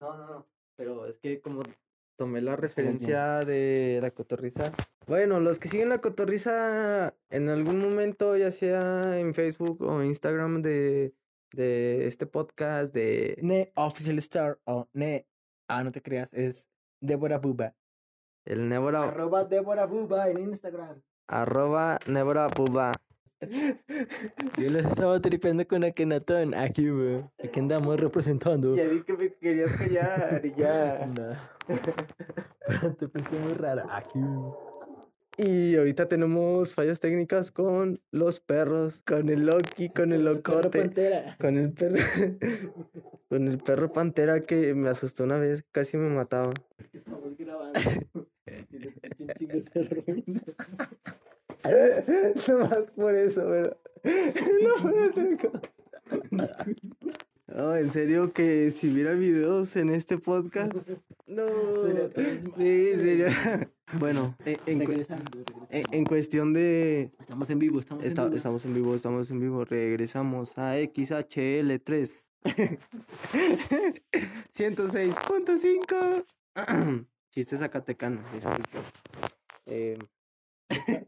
[0.00, 0.46] No, no, no.
[0.76, 1.62] Pero es que como
[2.16, 4.72] tomé la referencia de la cotorriza.
[5.06, 10.62] Bueno, los que siguen la cotorriza en algún momento, ya sea en Facebook o Instagram
[10.62, 11.14] de,
[11.52, 15.26] de este podcast de Ne Official Star o Ne.
[15.68, 16.68] Ah, no te creas, es
[17.00, 17.74] Débora Buba.
[18.44, 21.02] el Nebora, Arroba Débora Buba en Instagram.
[21.28, 22.92] arroba Nebora Puba.
[24.58, 26.54] Yo les estaba tripeando con Akenatón.
[26.54, 27.24] Aquí, güey.
[27.42, 28.74] Aquí andamos representando.
[28.76, 31.06] Ya di que me querías callar y ya.
[31.16, 31.36] No.
[32.66, 33.86] Pero te pensé muy rara.
[33.90, 34.20] Aquí.
[35.38, 40.80] Y ahorita tenemos fallas técnicas con los perros, con el Loki, con el Perro locote.
[40.80, 41.36] Pantera.
[41.38, 41.96] Con el perro.
[43.28, 46.54] con el perro pantera que me asustó una vez, casi me mataba.
[46.92, 47.78] Estamos grabando.
[48.70, 50.40] Y se escucha un chingo de ruido.
[52.48, 53.76] Nomás por eso, pero.
[56.30, 56.46] no.
[57.48, 60.74] No, en serio que si hubiera videos en este podcast.
[61.26, 61.44] No.
[62.56, 63.70] Sí, sería.
[64.00, 65.66] Bueno, en, en Regresando, regresando.
[65.70, 67.12] en- en cuestión de.
[67.20, 68.36] Estamos en vivo, estamos Está- en vivo.
[68.36, 69.64] estamos en vivo, estamos en vivo.
[69.64, 72.10] Regresamos a XHL3.
[74.54, 76.24] 106.5.
[77.30, 78.82] Chistes zacatecanos, disculpa.
[79.66, 79.98] Eh,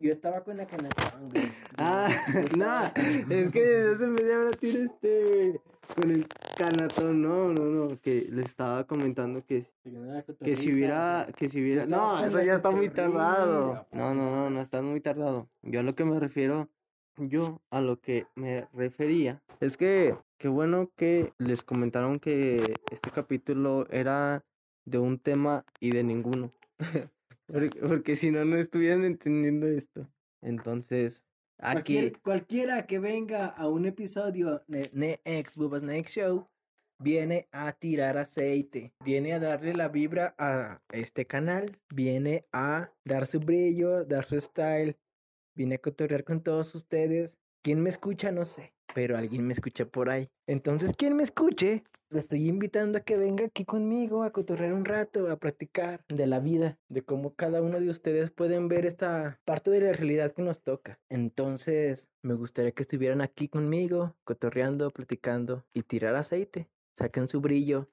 [0.00, 1.42] Yo estaba con güey.
[1.42, 2.08] Yo- ah,
[2.56, 2.92] nada,
[3.28, 5.60] es que desde hace media hora tiene este
[5.94, 11.26] con el canatón, no, no, no, que les estaba comentando que, la que si hubiera,
[11.34, 14.82] que si hubiera, no, eso la ya está muy tardado, no, no, no, no está
[14.82, 16.68] muy tardado, yo a lo que me refiero,
[17.16, 23.10] yo a lo que me refería, es que, qué bueno que les comentaron que este
[23.10, 24.44] capítulo era
[24.84, 26.52] de un tema y de ninguno,
[27.48, 30.08] porque, porque si no, no estuvieran entendiendo esto,
[30.42, 31.24] entonces,
[31.58, 31.94] aquí...
[31.94, 36.48] Cualquier- cualquiera que venga a un episodio de Next Bubas Next Show
[37.00, 43.26] viene a tirar aceite, viene a darle la vibra a este canal, viene a dar
[43.26, 44.96] su brillo, dar su style,
[45.56, 47.38] viene a cotorrear con todos ustedes.
[47.62, 48.32] ¿Quién me escucha?
[48.32, 50.28] No sé, pero alguien me escucha por ahí.
[50.48, 54.84] Entonces, quien me escuche, lo estoy invitando a que venga aquí conmigo a cotorrear un
[54.84, 59.38] rato, a practicar de la vida, de cómo cada uno de ustedes pueden ver esta
[59.44, 60.98] parte de la realidad que nos toca.
[61.08, 66.68] Entonces, me gustaría que estuvieran aquí conmigo, cotorreando, platicando y tirar aceite.
[66.96, 67.88] Saquen su brillo.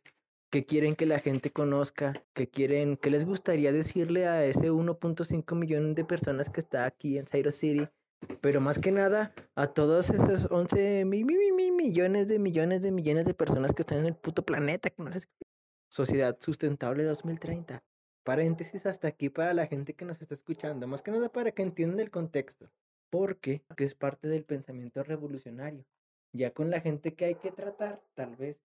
[0.49, 2.13] ¿Qué quieren que la gente conozca?
[2.33, 2.97] ¿Qué quieren?
[2.97, 7.51] ¿Qué les gustaría decirle a ese 1.5 millones de personas que está aquí en Zairo
[7.51, 7.87] City?
[8.41, 12.91] Pero más que nada, a todos esos 11 mi, mi, mi, millones de millones de
[12.91, 14.89] millones de personas que están en el puto planeta.
[15.89, 17.83] Sociedad Sustentable 2030.
[18.23, 20.87] Paréntesis hasta aquí para la gente que nos está escuchando.
[20.87, 22.69] Más que nada para que entiendan el contexto.
[23.09, 25.85] Porque es parte del pensamiento revolucionario.
[26.33, 28.57] Ya con la gente que hay que tratar, tal vez.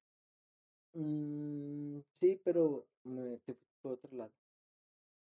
[0.94, 4.32] Mm, sí, pero me, te por otro lado.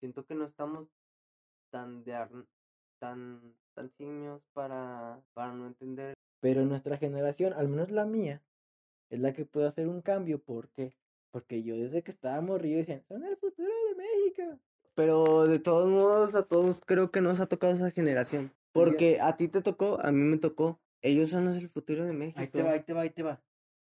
[0.00, 0.88] Siento que no estamos
[1.70, 2.14] tan de
[2.98, 6.14] tan, tan simios para, para no entender.
[6.40, 8.42] Pero nuestra generación, al menos la mía,
[9.10, 10.38] es la que puede hacer un cambio.
[10.42, 10.94] ¿Por qué?
[11.30, 14.58] Porque yo desde que estaba morrido decían, son el futuro de México.
[14.94, 18.52] Pero de todos modos, a todos creo que nos ha tocado esa generación.
[18.72, 20.80] Porque a ti te tocó, a mí me tocó.
[21.00, 22.40] Ellos son los el futuro de México.
[22.40, 23.42] Ahí te va, ahí te va, ahí te va.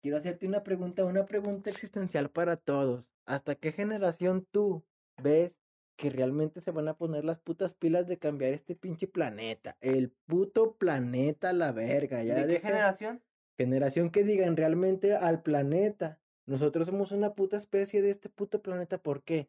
[0.02, 3.10] Quiero hacerte una pregunta, una pregunta existencial para todos.
[3.24, 4.84] ¿Hasta qué generación tú
[5.22, 5.52] ves
[5.98, 9.76] que realmente se van a poner las putas pilas de cambiar este pinche planeta.
[9.80, 12.22] El puto planeta, la verga.
[12.22, 13.20] Ya ¿De qué generación?
[13.58, 16.20] Generación que digan realmente al planeta.
[16.46, 18.98] Nosotros somos una puta especie de este puto planeta.
[18.98, 19.48] ¿Por qué?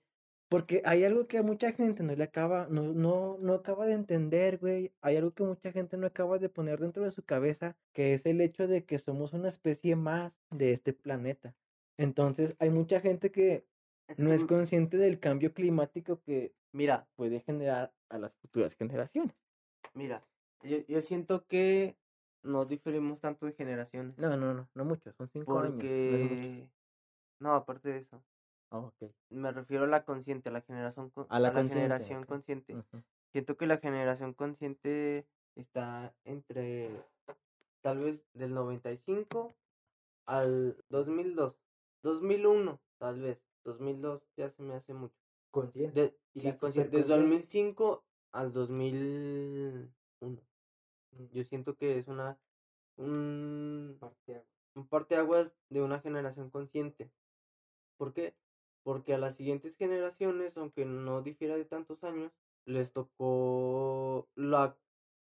[0.49, 3.93] Porque hay algo que a mucha gente no le acaba, no, no, no acaba de
[3.93, 4.91] entender, güey.
[5.01, 8.25] Hay algo que mucha gente no acaba de poner dentro de su cabeza, que es
[8.25, 11.55] el hecho de que somos una especie más de este planeta.
[11.97, 13.67] Entonces, hay mucha gente que
[14.17, 19.35] no es consciente del cambio climático que mira puede generar a las futuras generaciones.
[19.93, 20.23] Mira,
[20.63, 21.95] yo, yo siento que
[22.43, 24.17] no diferimos tanto de generaciones.
[24.17, 25.83] No, no, no, no mucho, son cinco años.
[25.83, 28.21] No, no, aparte de eso.
[28.71, 28.91] Oh,
[29.29, 32.75] Me refiero a la consciente, a la generación, a la, generación consciente.
[33.31, 36.91] Siento que la generación consciente está entre
[37.81, 39.55] tal vez del 95
[40.27, 41.55] al 2002,
[42.03, 43.39] 2001, tal vez.
[43.63, 45.15] 2002 ya se me hace mucho.
[45.51, 46.15] Consciente.
[46.35, 46.97] sí, consciente.
[46.97, 50.41] Desde 2005 al 2001.
[51.31, 52.37] Yo siento que es una
[52.97, 54.45] un parteaguas.
[54.75, 57.09] un parteaguas de una generación consciente.
[57.97, 58.35] ¿Por qué?
[58.83, 62.31] Porque a las siguientes generaciones, aunque no difiera de tantos años,
[62.65, 64.77] les tocó la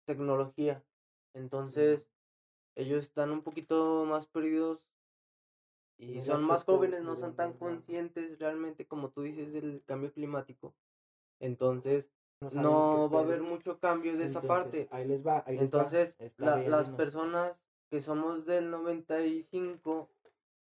[0.06, 0.84] tecnología.
[1.34, 2.06] Entonces,
[2.76, 4.80] ellos están un poquito más perdidos
[5.98, 10.74] y son más jóvenes, no son tan conscientes realmente como tú dices del cambio climático.
[11.40, 12.07] Entonces,
[12.52, 14.88] no, va a haber mucho cambio de esa parte.
[14.90, 15.44] Ahí les va.
[15.46, 17.57] Entonces, las personas
[17.90, 20.11] que somos del 95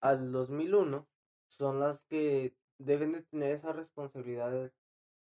[0.01, 1.07] al 2001
[1.47, 4.71] son las que deben de tener esa responsabilidad.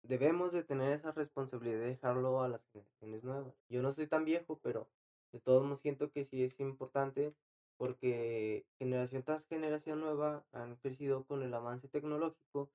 [0.03, 3.55] Debemos de tener esa responsabilidad de dejarlo a las generaciones nuevas.
[3.69, 4.89] Yo no soy tan viejo, pero
[5.33, 7.35] de todos modos siento que sí es importante
[7.79, 12.69] porque generación tras generación nueva han crecido con el avance tecnológico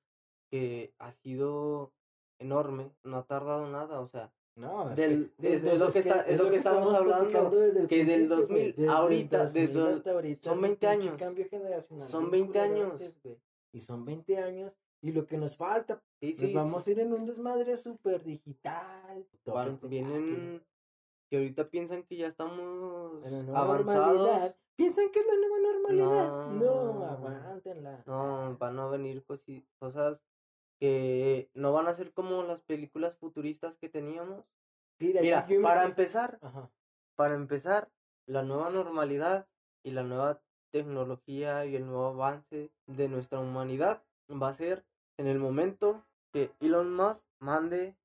[0.50, 1.92] que ha sido
[2.38, 6.38] enorme, no ha tardado nada, o sea, no, es, del, es, lo que, está, es
[6.38, 12.08] lo que, estamos, hablando, que del 2000 ahorita, desde, ahorita, son 20 años, cambio generacional,
[12.08, 12.92] son 20 años,
[13.72, 17.12] y son 20 años, y lo que nos falta, sí, nos vamos a ir en
[17.12, 19.26] un desmadre súper digital,
[19.82, 20.62] vienen,
[21.28, 26.46] que ahorita piensan que ya estamos avanzados, piensan que es la nueva normalidad.
[26.48, 28.02] No, aguántenla.
[28.06, 30.20] No, van a venir cosas
[30.80, 34.44] que no van a ser como las películas futuristas que teníamos.
[34.98, 36.38] Mira, para empezar,
[37.16, 37.90] para empezar,
[38.26, 39.46] la nueva normalidad
[39.82, 44.84] y la nueva tecnología y el nuevo avance de nuestra humanidad va a ser
[45.18, 47.96] en el momento que Elon Musk mande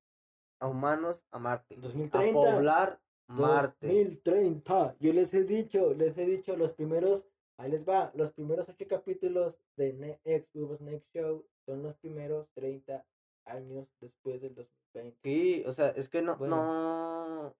[0.60, 1.76] a humanos a Marte.
[1.76, 2.28] 2030.
[2.28, 3.86] A poblar Marte.
[3.86, 4.96] 2030.
[5.00, 8.86] Yo les he dicho, les he dicho los primeros, ahí les va, los primeros ocho
[8.88, 13.04] capítulos de Next Next Show son los primeros 30
[13.44, 15.18] años después del 2020.
[15.22, 17.54] Sí, o sea, es que no, no,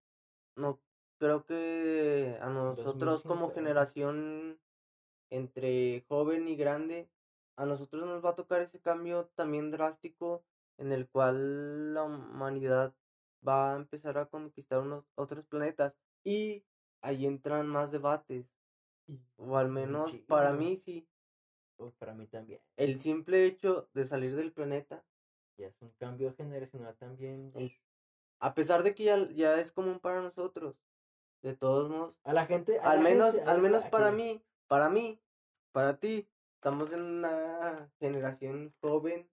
[0.56, 0.80] no
[1.18, 4.58] creo que a nosotros como generación
[5.30, 7.08] entre joven y grande,
[7.56, 10.42] a nosotros nos va a tocar ese cambio también drástico
[10.78, 12.94] en el cual la humanidad
[13.46, 16.64] va a empezar a conquistar unos otros planetas y
[17.02, 18.46] ahí entran más debates.
[19.36, 21.08] O al menos para mí sí.
[21.78, 22.60] Uy, para mí también.
[22.76, 25.02] El simple hecho de salir del planeta,
[25.56, 27.52] Ya es un cambio generacional también.
[28.38, 30.76] a pesar de que ya, ya es común para nosotros,
[31.42, 32.78] de todos modos, A la gente.
[32.80, 35.18] a al la menos, gente- al menos para mí, para mí,
[35.72, 39.28] para ti, estamos en una generación joven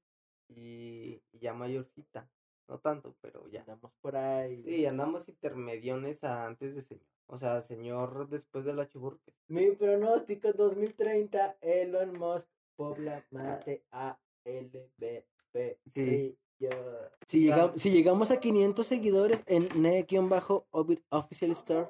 [0.48, 2.30] y, y ya mayorcita.
[2.68, 3.62] No tanto, pero ya.
[3.62, 4.62] Andamos por ahí.
[4.64, 7.06] Sí, andamos intermediones a antes de señor.
[7.28, 9.34] O sea, señor después de la chuburque.
[9.48, 15.78] Mi pronóstico 2030, Elon Musk pobla mate a LBP.
[15.94, 16.38] Sí.
[16.60, 16.70] yo.
[17.26, 21.88] Si, llegamos, si llegamos a 500 seguidores en Ne-Official Store,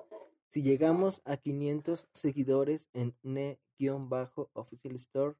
[0.49, 5.35] si llegamos a 500 seguidores en Ne-Official Store,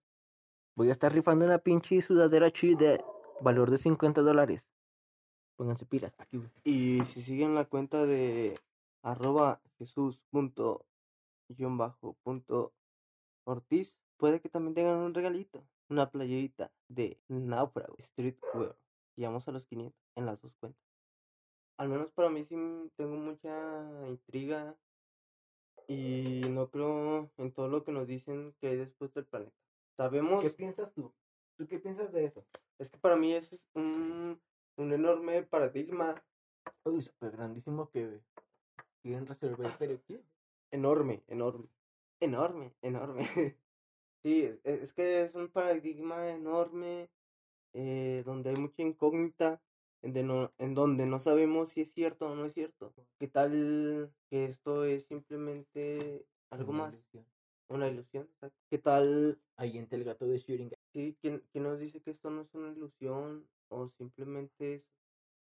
[0.75, 2.99] voy a estar rifando una pinche sudadera chida
[3.41, 4.65] valor de 50 dólares.
[5.57, 6.13] Pónganse pilas.
[6.19, 6.39] Aquí.
[6.63, 8.59] Y si siguen la cuenta de
[9.01, 10.85] arroba jesús punto
[11.49, 12.73] guion bajo punto
[13.43, 15.63] ortiz, puede que también tengan un regalito.
[15.89, 18.75] Una playerita de Náufrago Streetwear.
[19.15, 20.81] Llegamos a los 500 en las dos cuentas.
[21.77, 22.55] Al menos para mí sí
[22.95, 24.75] tengo mucha intriga
[25.87, 29.55] y no creo en todo lo que nos dicen que hay después del planeta.
[29.95, 31.13] Sabemos, ¿Qué piensas tú?
[31.55, 32.45] ¿Tú qué piensas de eso?
[32.77, 34.39] es que para mí es un,
[34.77, 36.15] un enorme paradigma
[36.85, 38.21] Uy, súper grandísimo que
[39.01, 40.21] quieren resolver, pero ¿qué?
[40.71, 41.67] enorme, enorme,
[42.19, 43.23] enorme, enorme.
[44.23, 47.07] Sí, es, es que es un paradigma enorme
[47.73, 49.61] eh, donde hay mucha incógnita,
[50.01, 52.93] en, de no, en donde no sabemos si es cierto o no es cierto.
[53.19, 57.25] ¿Qué tal que esto es simplemente algo Una más, ilusión.
[57.69, 58.27] una ilusión?
[58.69, 60.77] ¿Qué tal, Ahí entre el gato de Schrödinger.
[60.93, 64.83] sí, quién, quién nos dice que esto no es una ilusión o simplemente es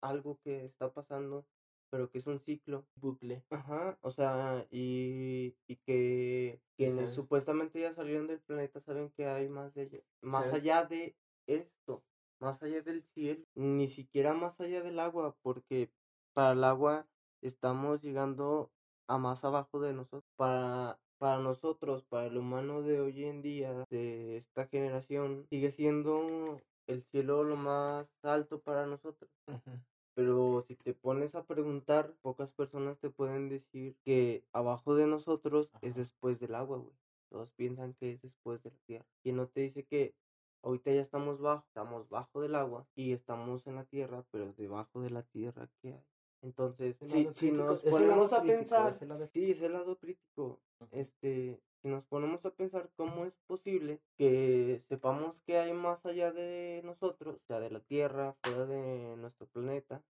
[0.02, 1.46] algo que está pasando,
[1.90, 2.86] pero que es un ciclo?
[2.96, 3.44] bucle.
[3.50, 9.28] Ajá, o sea, y, y que quienes sabes- supuestamente ya salieron del planeta saben que
[9.28, 11.16] hay más de más sabes- allá de
[11.48, 12.04] esto,
[12.40, 15.90] más allá del cielo, ni siquiera más allá del agua, porque
[16.34, 17.08] para el agua
[17.42, 18.72] estamos llegando
[19.08, 20.24] a más abajo de nosotros.
[20.36, 26.60] Para, para nosotros, para el humano de hoy en día, de esta generación, sigue siendo
[26.88, 29.30] el cielo lo más alto para nosotros.
[30.16, 35.72] Pero si te pones a preguntar, pocas personas te pueden decir que abajo de nosotros
[35.82, 36.94] es después del agua, güey.
[37.30, 39.06] Todos piensan que es después de la tierra.
[39.24, 40.14] Y no te dice que
[40.62, 45.02] ahorita ya estamos bajo, estamos bajo del agua y estamos en la tierra, pero debajo
[45.02, 46.04] de la tierra, ¿qué hay?
[46.44, 46.98] Entonces,
[47.36, 50.60] si, nos ponemos a crítico, pensar, es el lado- sí, es el lado crítico,
[50.92, 56.32] este, si nos ponemos a pensar cómo es posible que sepamos que hay más allá
[56.32, 60.02] de nosotros, o sea, de la Tierra, fuera de nuestro planeta,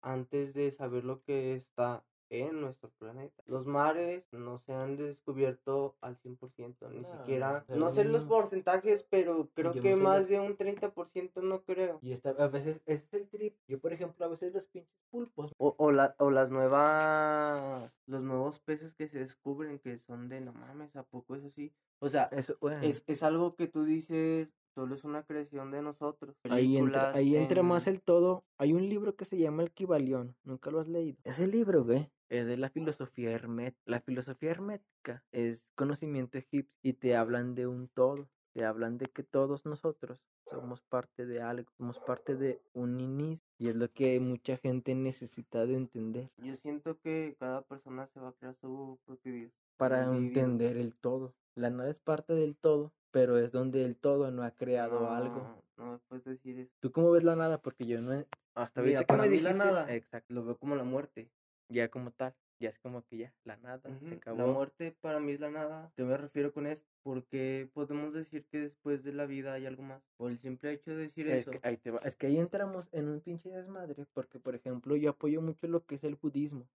[0.00, 3.42] antes de saber lo que está en nuestro planeta.
[3.46, 8.24] Los mares no se han descubierto al 100%, ni No, siquiera, sea, no sé los
[8.24, 11.98] porcentajes, pero creo Yo que más los- de un 30% no creo.
[12.02, 13.54] Y esta, a veces es el trip.
[13.68, 15.52] Yo, por ejemplo, a veces los pinches pulpos.
[15.58, 20.40] O, o, la, o las nuevas, los nuevos peces que se descubren que son de
[20.40, 21.72] no mames, ¿a poco eso sí?
[22.00, 25.80] O sea, Eso, bueno, es, es algo que tú dices, solo es una creación de
[25.82, 26.36] nosotros.
[26.44, 28.44] ahí entra, Películas ahí entra más el todo.
[28.58, 30.36] Hay un libro que se llama El Kibalión.
[30.44, 31.16] Nunca lo has leído.
[31.24, 33.82] Ese libro, güey, es de la filosofía hermética.
[33.86, 38.28] La filosofía hermética es conocimiento egipcio y te hablan de un todo.
[38.52, 43.44] Te hablan de que todos nosotros somos parte de algo, somos parte de un inicio.
[43.58, 48.20] Y es lo que mucha gente necesita de entender Yo siento que cada persona se
[48.20, 49.52] va a crear su propio Dios.
[49.76, 51.34] para entender el todo.
[51.54, 55.62] La nada es parte del todo, pero es donde el todo no ha creado algo.
[55.76, 56.72] No, me puedes decir eso.
[56.80, 57.60] ¿Tú cómo ves la nada?
[57.60, 60.32] Porque yo no he- hasta Mira, ahorita que para me mí la dijiste- nada Exacto.
[60.32, 61.30] Lo veo como la muerte.
[61.68, 64.38] Ya como tal, ya es como que ya, la nada, se acabó.
[64.38, 65.92] La muerte para mí es la nada.
[65.96, 69.82] Yo me refiero con esto porque podemos decir que después de la vida hay algo
[69.82, 70.02] más.
[70.16, 71.50] Por el simple hecho de decir Es eso.
[71.52, 72.00] que, ahí te va.
[72.04, 75.84] es que ahí entramos en un pinche desmadre, porque por ejemplo yo apoyo mucho lo
[75.84, 76.68] que es el budismo,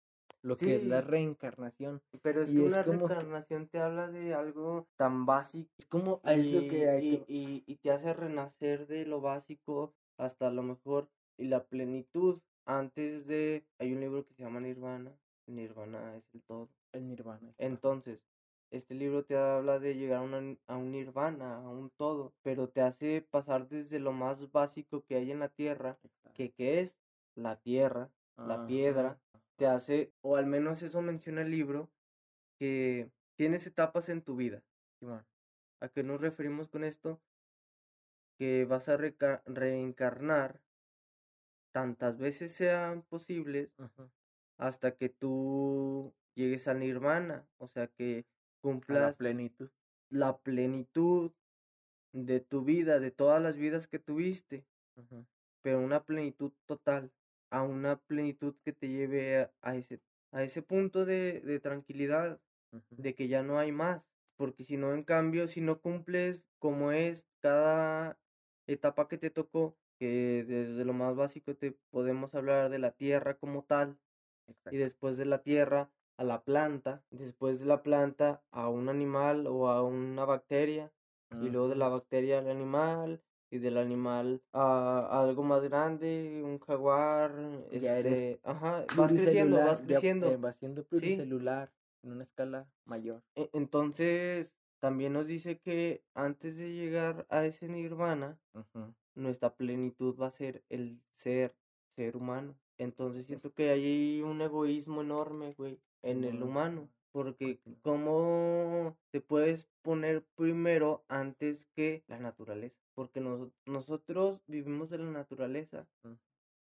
[0.41, 2.01] lo que es la reencarnación.
[2.23, 5.85] Pero es y que es una que- reencarnación te habla de algo tan básico Es
[5.85, 10.49] como, es lo y, que hay y- y te hace renacer de lo básico hasta
[10.49, 12.41] lo mejor y la plenitud.
[12.65, 15.11] Antes de, hay un libro que se llama Nirvana.
[15.47, 16.69] Nirvana es el todo.
[16.91, 17.53] el nirvana.
[17.57, 18.19] Entonces,
[18.71, 22.69] este libro te habla de llegar a, una- a un nirvana, a un todo, pero
[22.69, 26.33] te hace pasar desde lo más básico que hay en la tierra, Exacto.
[26.35, 26.95] que, que es
[27.35, 29.19] la tierra, la piedra,
[29.57, 31.89] te hace, o al menos eso menciona el libro,
[32.57, 34.63] que tienes etapas en tu vida.
[35.81, 37.19] ¿A qué nos referimos con esto?
[38.37, 40.61] Que vas a reca- reencarnar
[41.71, 43.69] tantas veces sean posibles
[44.57, 48.25] hasta que tú llegues al nirvana, o sea que
[48.89, 49.69] A la cumplas plenitud.
[50.09, 51.31] la plenitud
[52.13, 54.65] de tu vida, de todas las vidas que tuviste,
[55.61, 57.11] pero una plenitud total,
[57.51, 60.01] a una plenitud que te lleve a, a ese,
[60.31, 62.41] a ese punto de, de tranquilidad,
[62.97, 64.03] de que ya no hay más,
[64.37, 68.19] porque si no, en cambio, si no cumples como es cada
[68.67, 73.37] etapa que te tocó, que desde lo más básico te podemos hablar de la tierra
[73.37, 73.99] como tal,
[74.69, 79.47] y después de la tierra a la planta, después de la planta a un animal
[79.47, 80.93] o a una bacteria,
[81.39, 86.41] y luego de la bacteria al animal, y del animal a, a algo más grande,
[86.43, 87.33] un jaguar,
[87.71, 90.27] Ya eres este, ajá, vas creciendo, vas ya, creciendo.
[90.27, 91.73] eh, vas siendo pluricelular
[92.03, 93.23] en una escala mayor.
[93.35, 98.93] E- Entonces, también nos dice que antes de llegar a ese nirvana, Ujú.
[99.15, 101.55] Nuestra plenitud va a ser el ser,
[101.95, 102.55] ser humano.
[102.77, 106.89] Entonces siento que hay un egoísmo enorme, güey, en el humano.
[107.11, 112.77] Porque cómo te puedes poner primero antes que la naturaleza.
[112.93, 116.13] Porque nos- nosotros vivimos de la naturaleza Mm.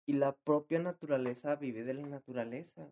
[0.06, 2.90] y la propia naturaleza vive de la naturaleza.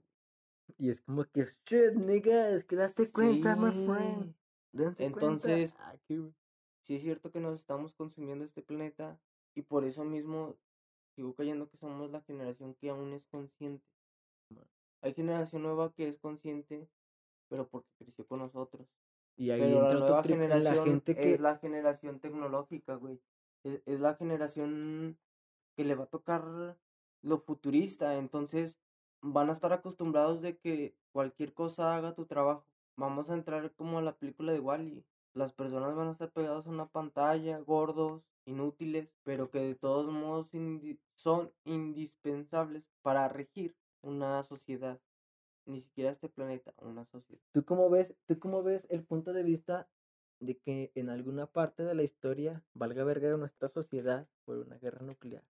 [0.79, 4.35] Y es como que, shit, nigga, es que date cuenta, my friend.
[4.73, 5.91] Dense Entonces, cuenta.
[5.93, 5.97] Ah,
[6.83, 9.19] sí es cierto que nos estamos consumiendo este planeta
[9.57, 10.55] y por eso mismo
[11.17, 13.85] sigo cayendo que somos la generación que aún es consciente.
[15.01, 16.89] Hay generación nueva que es consciente,
[17.49, 18.87] pero porque creció con nosotros.
[19.37, 21.33] Y ahí Pero la entra nueva la generación gente que.
[21.33, 23.21] es la generación tecnológica, güey.
[23.65, 25.19] Es, es la generación
[25.75, 26.77] que le va a tocar
[27.23, 28.77] lo futurista, entonces
[29.23, 32.67] van a estar acostumbrados de que cualquier cosa haga tu trabajo.
[32.97, 35.05] Vamos a entrar como a la película de Wally.
[35.35, 40.11] Las personas van a estar pegadas a una pantalla, gordos, inútiles, pero que de todos
[40.13, 45.01] modos indi- son indispensables para regir una sociedad.
[45.67, 47.43] Ni siquiera este planeta, una sociedad.
[47.53, 49.89] ¿Tú cómo ves, tú cómo ves el punto de vista
[50.39, 55.05] de que en alguna parte de la historia valga verga nuestra sociedad por una guerra
[55.05, 55.43] nuclear?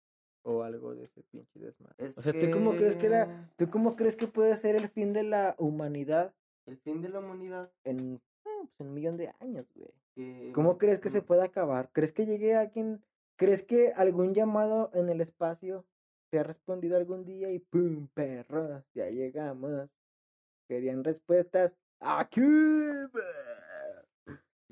[0.43, 1.97] O algo de ese pinche desmadre.
[1.99, 3.27] Es O sea, ¿tú cómo crees que que
[3.57, 6.35] tú cómo crees que puede ser el fin de la humanidad
[6.67, 9.91] el fin de la humanidad en, eh, pues, en un millón de años, güey?
[10.17, 11.91] Que ¿Cómo crees que se puede acabar?
[11.93, 13.05] ¿Crees que llegue alguien?
[13.37, 15.85] ¿Crees que algún llamado en el espacio
[16.31, 18.09] te ha respondido algún día y ¡pum!
[18.09, 18.83] perros!
[18.95, 19.91] Ya llegamos.
[20.69, 22.41] Querían respuestas aquí.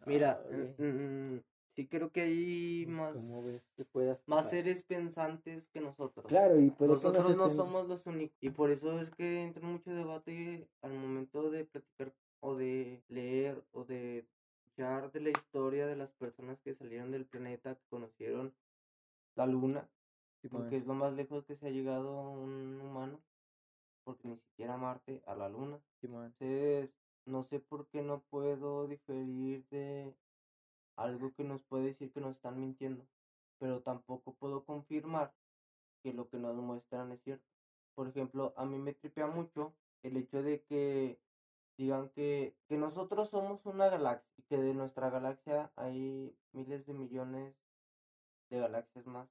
[0.06, 1.38] Mira, Ah, mm,
[1.76, 6.26] sí creo que hay más, ¿Cómo ves que puedas más seres pensantes que nosotros.
[6.26, 8.36] Claro, y nos Nosotros no estén- somos los únicos.
[8.40, 13.62] Y por eso es que entra mucho debate al momento de platicar o de leer
[13.72, 14.26] o de
[14.74, 18.52] escuchar de la historia de las personas que salieron del planeta, que conocieron
[19.36, 19.88] la luna,
[20.50, 23.20] porque es lo más lejos que se ha llegado un humano,
[24.04, 25.78] porque ni siquiera Marte, a la luna.
[26.02, 26.90] Entonces,
[27.24, 30.12] no sé por qué no puedo diferir de
[30.96, 33.04] algo que nos puede decir que nos están mintiendo,
[33.58, 35.32] pero tampoco puedo confirmar
[36.02, 37.44] que lo que nos muestran es cierto.
[37.94, 39.72] Por ejemplo, a mí me tripea mucho
[40.02, 41.18] el hecho de que
[41.76, 46.94] digan que, que nosotros somos una galaxia y que de nuestra galaxia hay miles de
[46.94, 47.54] millones
[48.50, 49.28] de galaxias más.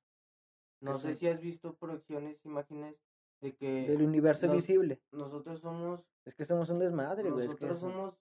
[0.81, 2.97] No sé si has visto proyecciones, imágenes
[3.41, 5.01] de que Del universo nos- visible.
[5.11, 7.45] nosotros somos Es que somos un desmadre, güey.
[7.47, 8.15] Es que nosotros somos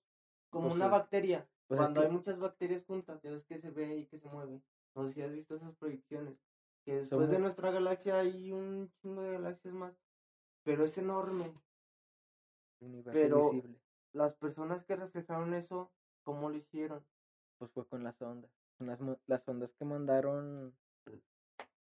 [0.51, 0.91] como pues una sí.
[0.93, 1.49] bacteria.
[1.67, 4.19] Pues es Cuando que- hay muchas bacterias juntas, ya ves que se ve y que
[4.19, 4.63] se mueve.
[4.95, 6.37] No sé si has visto esas proyecciones.
[6.85, 9.95] Que después de nuestra galaxia hay un chingo de galaxias más.
[10.65, 11.53] Pero es enorme.
[12.81, 13.79] el universo pero- visible.
[14.13, 15.91] Las personas que reflejaron eso,
[16.25, 17.05] ¿cómo lo hicieron?
[17.59, 18.51] Pues fue con las ondas.
[18.79, 20.75] Las, las ondas que mandaron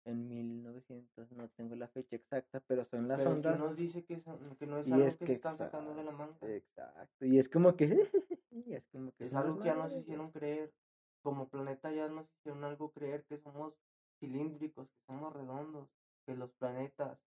[0.05, 1.31] en 1900.
[1.31, 3.55] No tengo la fecha exacta, pero son las Pero ondas.
[3.55, 5.57] ¿quién nos dice que, son- que no es Y algo es que, que se están
[5.57, 6.37] sacando de la manga?
[6.41, 7.25] Exacto.
[7.25, 7.85] Y es como que.
[8.67, 10.73] es como que Es algo que ya nos hicieron creer.
[11.21, 13.73] Como planeta ya nos hicieron algo creer que somos
[14.19, 15.89] cilíndricos, que somos redondos,
[16.25, 17.19] que los planetas,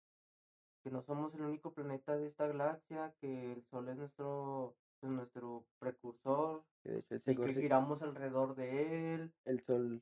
[0.83, 5.13] que no somos el único planeta de esta galaxia, que el Sol es nuestro, pues,
[5.13, 9.33] nuestro precursor Que de hecho y que se- giramos alrededor de él.
[9.45, 10.01] el sol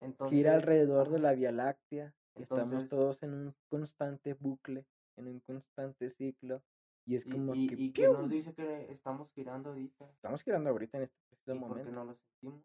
[0.00, 2.14] Entonces, gira alrededor de la Vía Láctea.
[2.34, 4.86] y estamos Entonces- todos en un constante bucle,
[5.18, 6.62] en un constante ciclo.
[7.04, 7.74] Y es Y, como y, que.
[7.74, 8.12] y que ¡piu!
[8.14, 10.08] nos dice que estamos girando ahorita.
[10.12, 11.92] Estamos girando ahorita en este preciso ¿Y por qué momento.
[11.92, 12.64] no lo sentimos?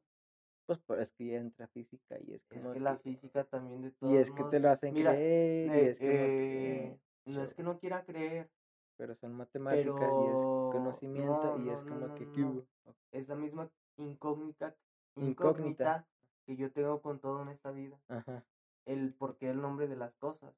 [0.68, 3.44] Pues por- es que ya entra física y es Es como que la que- física
[3.44, 5.68] también de todos Y es que te lo hacen Mira, creer.
[5.68, 7.56] y eh, es como que, eh, no es show.
[7.58, 8.50] que no quiera creer,
[8.98, 12.26] Pero son matemáticas y es conocimiento no, y es como no, que.
[12.26, 12.50] no, ¿qué no.
[12.50, 12.66] hubo?
[13.12, 14.76] es la misma incógnita,
[15.16, 15.26] Incógnita.
[15.26, 16.08] incógnita
[16.46, 17.98] que yo tengo con todo en esta vida.
[18.08, 18.44] Ajá.
[18.86, 20.54] El por qué el nombre de las cosas,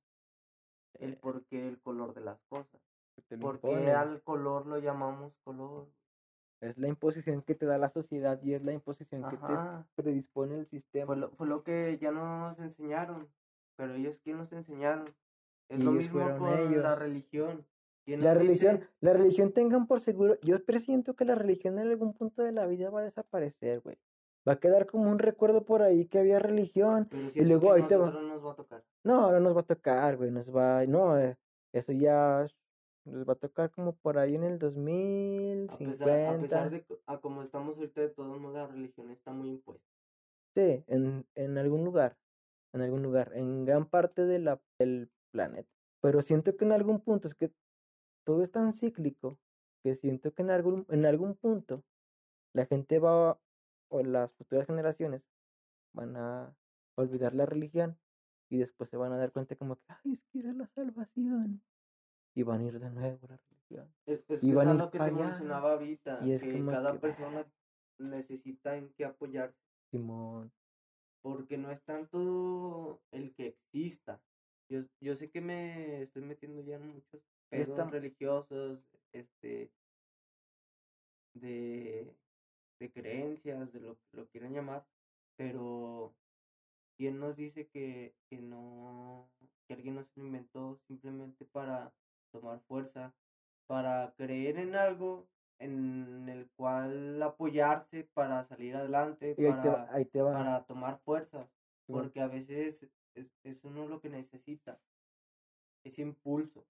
[1.00, 2.80] el por qué el color de las cosas,
[3.42, 5.88] por qué al color lo llamamos color.
[6.62, 9.54] Es la imposición que te da la sociedad y es la imposición que te
[9.96, 11.06] predispone el sistema.
[11.08, 13.30] Fue lo, fue lo que ya nos enseñaron.
[13.78, 15.06] Pero ellos, ¿quién nos enseñaron?
[15.70, 17.66] Es Y lo mismo con la religión.
[18.10, 18.90] ¿Quién La religión, dice?
[19.02, 22.66] la religión tengan por seguro, yo presiento que la religión en algún punto de la
[22.66, 23.98] vida va a desaparecer, güey.
[24.48, 27.08] Va a quedar como un recuerdo por ahí que había religión.
[27.10, 28.08] Pero Y luego te va.
[28.08, 28.84] nosotros nos va a tocar.
[29.04, 31.38] No, ahora nos va a tocar, güey, nos va, no, eh,
[31.74, 32.48] eso ya
[33.06, 36.42] nos va a tocar como por ahí en el A pesar, a 2050.
[36.42, 39.86] pesar de a como estamos ahorita, de todos modos, la religión está muy impuesta.
[40.56, 42.18] Sí, en, en algún lugar,
[42.74, 45.70] en algún lugar, en gran parte de la, del planeta.
[46.02, 47.52] Pero siento que en algún punto es que
[48.24, 49.40] todo es tan cíclico
[49.84, 51.84] que siento que en algún, en algún punto
[52.54, 53.40] la gente va,
[53.90, 55.24] o las futuras generaciones
[55.94, 56.56] van a
[56.96, 57.98] olvidar la religión
[58.50, 61.62] y después se van a dar cuenta como que, ay, es que era la salvación.
[62.36, 63.94] Y van a ir de nuevo a la religión.
[64.06, 66.94] Es, es Y que van es lo que te mencionaba ahorita, y es que cada
[66.94, 67.46] que, persona
[68.00, 69.58] necesita en qué apoyarse,
[69.92, 70.52] Simón,
[71.22, 74.22] porque no es tanto el que exista.
[74.70, 77.90] Yo, yo sé que me estoy metiendo ya en muchos pedos está.
[77.90, 78.80] religiosos,
[79.14, 79.72] este,
[81.34, 82.16] de,
[82.80, 84.86] de creencias, de lo que lo quieran llamar,
[85.36, 86.14] pero
[86.98, 89.30] ¿quién nos dice que, que no,
[89.68, 91.94] que alguien no se lo inventó simplemente para
[92.32, 93.14] tomar fuerza,
[93.68, 95.28] para creer en algo
[95.60, 100.32] en el cual apoyarse para salir adelante, y ahí te va, para, ahí te va.
[100.34, 101.48] para tomar fuerzas?
[101.86, 102.04] Simón.
[102.04, 104.80] Porque a veces es, es uno lo que necesita,
[105.84, 106.66] ese impulso,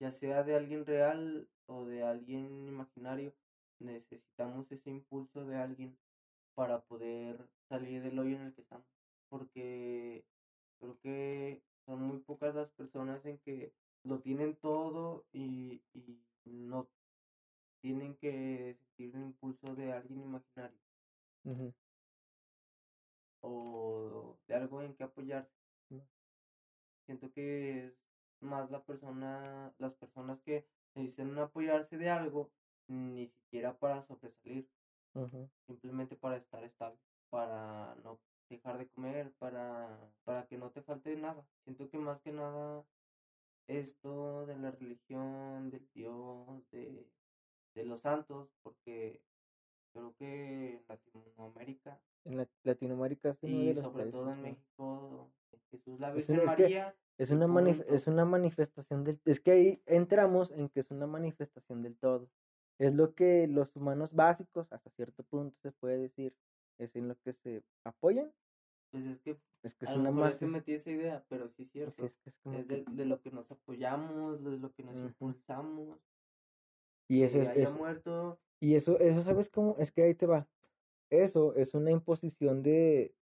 [0.00, 3.32] ya sea de alguien real o de alguien imaginario,
[3.78, 5.96] necesitamos ese impulso de alguien
[6.54, 8.86] para poder salir del hoyo en el que estamos.
[9.28, 10.24] Porque
[10.80, 13.72] creo que son muy pocas las personas en que
[14.02, 16.88] lo tienen todo y, y no
[17.80, 20.80] tienen que sentir el impulso de alguien imaginario
[23.42, 25.50] o de algo en que apoyarse.
[25.90, 25.98] Mm.
[27.06, 27.94] Siento que es
[28.40, 32.50] más la persona, las personas que necesitan apoyarse de algo,
[32.88, 34.68] ni siquiera para sobresalir,
[35.66, 36.98] simplemente para estar estable,
[37.30, 38.18] para no
[38.48, 41.46] dejar de comer, para, para que no te falte nada.
[41.64, 42.84] Siento que más que nada
[43.68, 47.06] esto de la religión, del Dios, de,
[47.74, 49.22] de los santos, porque
[49.92, 55.30] creo que en Latinoamérica En la- Latinoamérica de y sobre todo en México,
[55.70, 59.20] Jesús, la Virgen María, Es una, manif- es una manifestación del...
[59.26, 62.30] Es que ahí entramos en que es una manifestación del todo.
[62.78, 66.34] Es lo que los humanos básicos, hasta cierto punto se puede decir,
[66.78, 68.32] es en lo que se apoyan.
[68.90, 70.38] Pues es que Es que es a una más...
[70.38, 72.06] te metí esa idea, pero sí es sí, cierto.
[72.06, 74.96] es que es como es que- de, lo que nos apoyamos, de lo que nos
[74.96, 75.98] impulsamos.
[77.06, 77.48] Y eso que es...
[77.50, 79.74] haya es- muerto, Y eso, eso, ¿sabes cómo?
[79.78, 80.48] Es que ahí te va.
[81.10, 83.14] Eso es una imposición de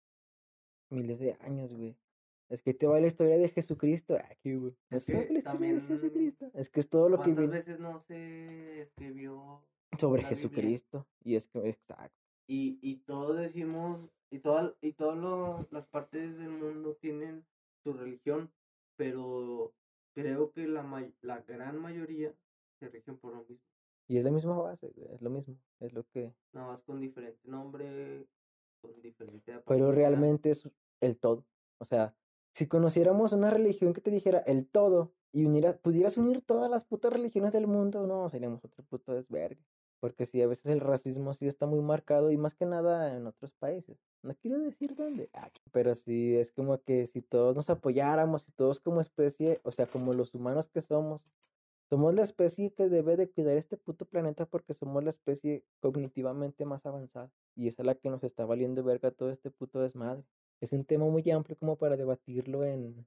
[0.92, 1.96] miles de años, güey.
[2.50, 4.16] Es que te va la historia de Jesucristo.
[4.16, 4.74] Aquí, güey.
[4.90, 6.52] Es ¿No sabes que la historia de Jesucristo?
[6.54, 9.62] Es que es todo lo que ¿cuántas veces no se escribió?
[9.98, 10.36] sobre Biblia?
[10.36, 11.08] Jesucristo.
[11.24, 12.16] Y es que, exacto.
[12.48, 17.46] Y, y todos decimos, y todas y todas las partes del mundo tienen
[17.84, 18.52] su religión,
[18.96, 19.74] pero
[20.14, 22.34] creo que la, may- la gran mayoría
[22.80, 23.66] se rigen por lo mismo.
[24.08, 25.08] Y es la misma base, güey.
[25.14, 25.58] Es lo mismo.
[25.80, 26.34] Es lo que.
[26.54, 28.26] Nada más con diferente nombre,
[28.82, 30.70] con diferente Pero realmente es
[31.02, 31.46] el todo.
[31.80, 32.16] O sea,
[32.58, 36.86] si conociéramos una religión que te dijera el todo y uniera, pudieras unir todas las
[36.86, 39.64] putas religiones del mundo, no, seríamos otro puto desvergue.
[40.00, 43.28] Porque sí, a veces el racismo sí está muy marcado y más que nada en
[43.28, 44.00] otros países.
[44.24, 48.52] No quiero decir dónde, aquí, pero sí es como que si todos nos apoyáramos y
[48.54, 51.22] todos como especie, o sea, como los humanos que somos,
[51.92, 56.66] somos la especie que debe de cuidar este puto planeta porque somos la especie cognitivamente
[56.66, 57.30] más avanzada.
[57.56, 60.24] Y esa es la que nos está valiendo verga todo este puto desmadre.
[60.60, 63.06] Es un tema muy amplio como para debatirlo en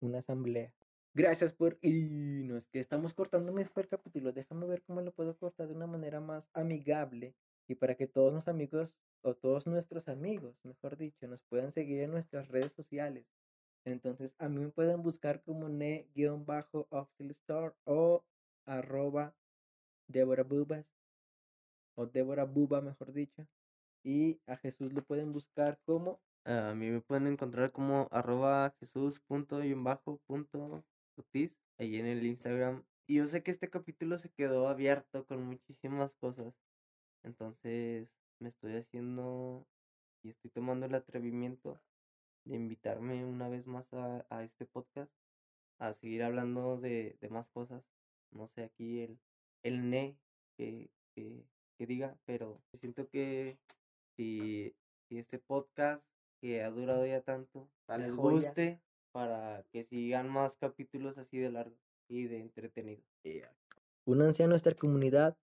[0.00, 0.72] una asamblea.
[1.14, 1.78] Gracias por...
[1.80, 4.32] Y no es que estamos cortando el capítulo.
[4.32, 7.34] Déjame ver cómo lo puedo cortar de una manera más amigable
[7.66, 12.00] y para que todos los amigos, o todos nuestros amigos, mejor dicho, nos puedan seguir
[12.00, 13.26] en nuestras redes sociales.
[13.84, 18.24] Entonces, a mí me pueden buscar como ne-store o
[18.66, 19.34] arroba
[20.08, 20.86] Débora Bubas
[21.94, 23.46] o Débora Buba, mejor dicho.
[24.02, 29.20] Y a Jesús lo pueden buscar como A mí me pueden encontrar como arroba jesús
[29.20, 30.84] punto y bajo punto
[31.14, 32.82] sutis ahí en el Instagram.
[33.06, 36.54] Y yo sé que este capítulo se quedó abierto con muchísimas cosas.
[37.22, 39.66] Entonces me estoy haciendo
[40.22, 41.80] y estoy tomando el atrevimiento
[42.44, 45.12] de invitarme una vez más a, a este podcast
[45.78, 47.82] a seguir hablando de, de más cosas.
[48.30, 49.18] No sé, aquí el,
[49.62, 50.16] el ne
[50.56, 51.44] que, que,
[51.76, 53.58] que diga, pero siento que
[54.16, 54.74] si,
[55.08, 56.02] si este podcast
[56.40, 58.46] que ha durado ya tanto Tal les joya.
[58.48, 58.80] guste
[59.12, 61.76] para que sigan más capítulos así de largo
[62.08, 63.02] y de entretenido.
[64.04, 65.36] Únanse a nuestra comunidad,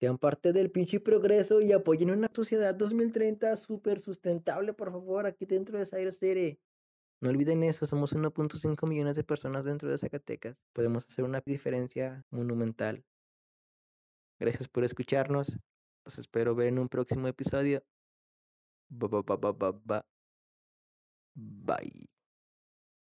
[0.00, 5.44] sean parte del pinche progreso y apoyen una sociedad 2030 súper sustentable, por favor, aquí
[5.44, 6.58] dentro de Cyrus City.
[7.20, 10.56] No olviden eso, somos 1.5 millones de personas dentro de Zacatecas.
[10.72, 13.04] Podemos hacer una diferencia monumental.
[14.38, 15.58] Gracias por escucharnos.
[16.06, 17.84] Los espero ver en un próximo episodio.
[18.88, 20.06] Ba, ba, ba, ba, ba, ba.
[21.64, 21.90] Bye.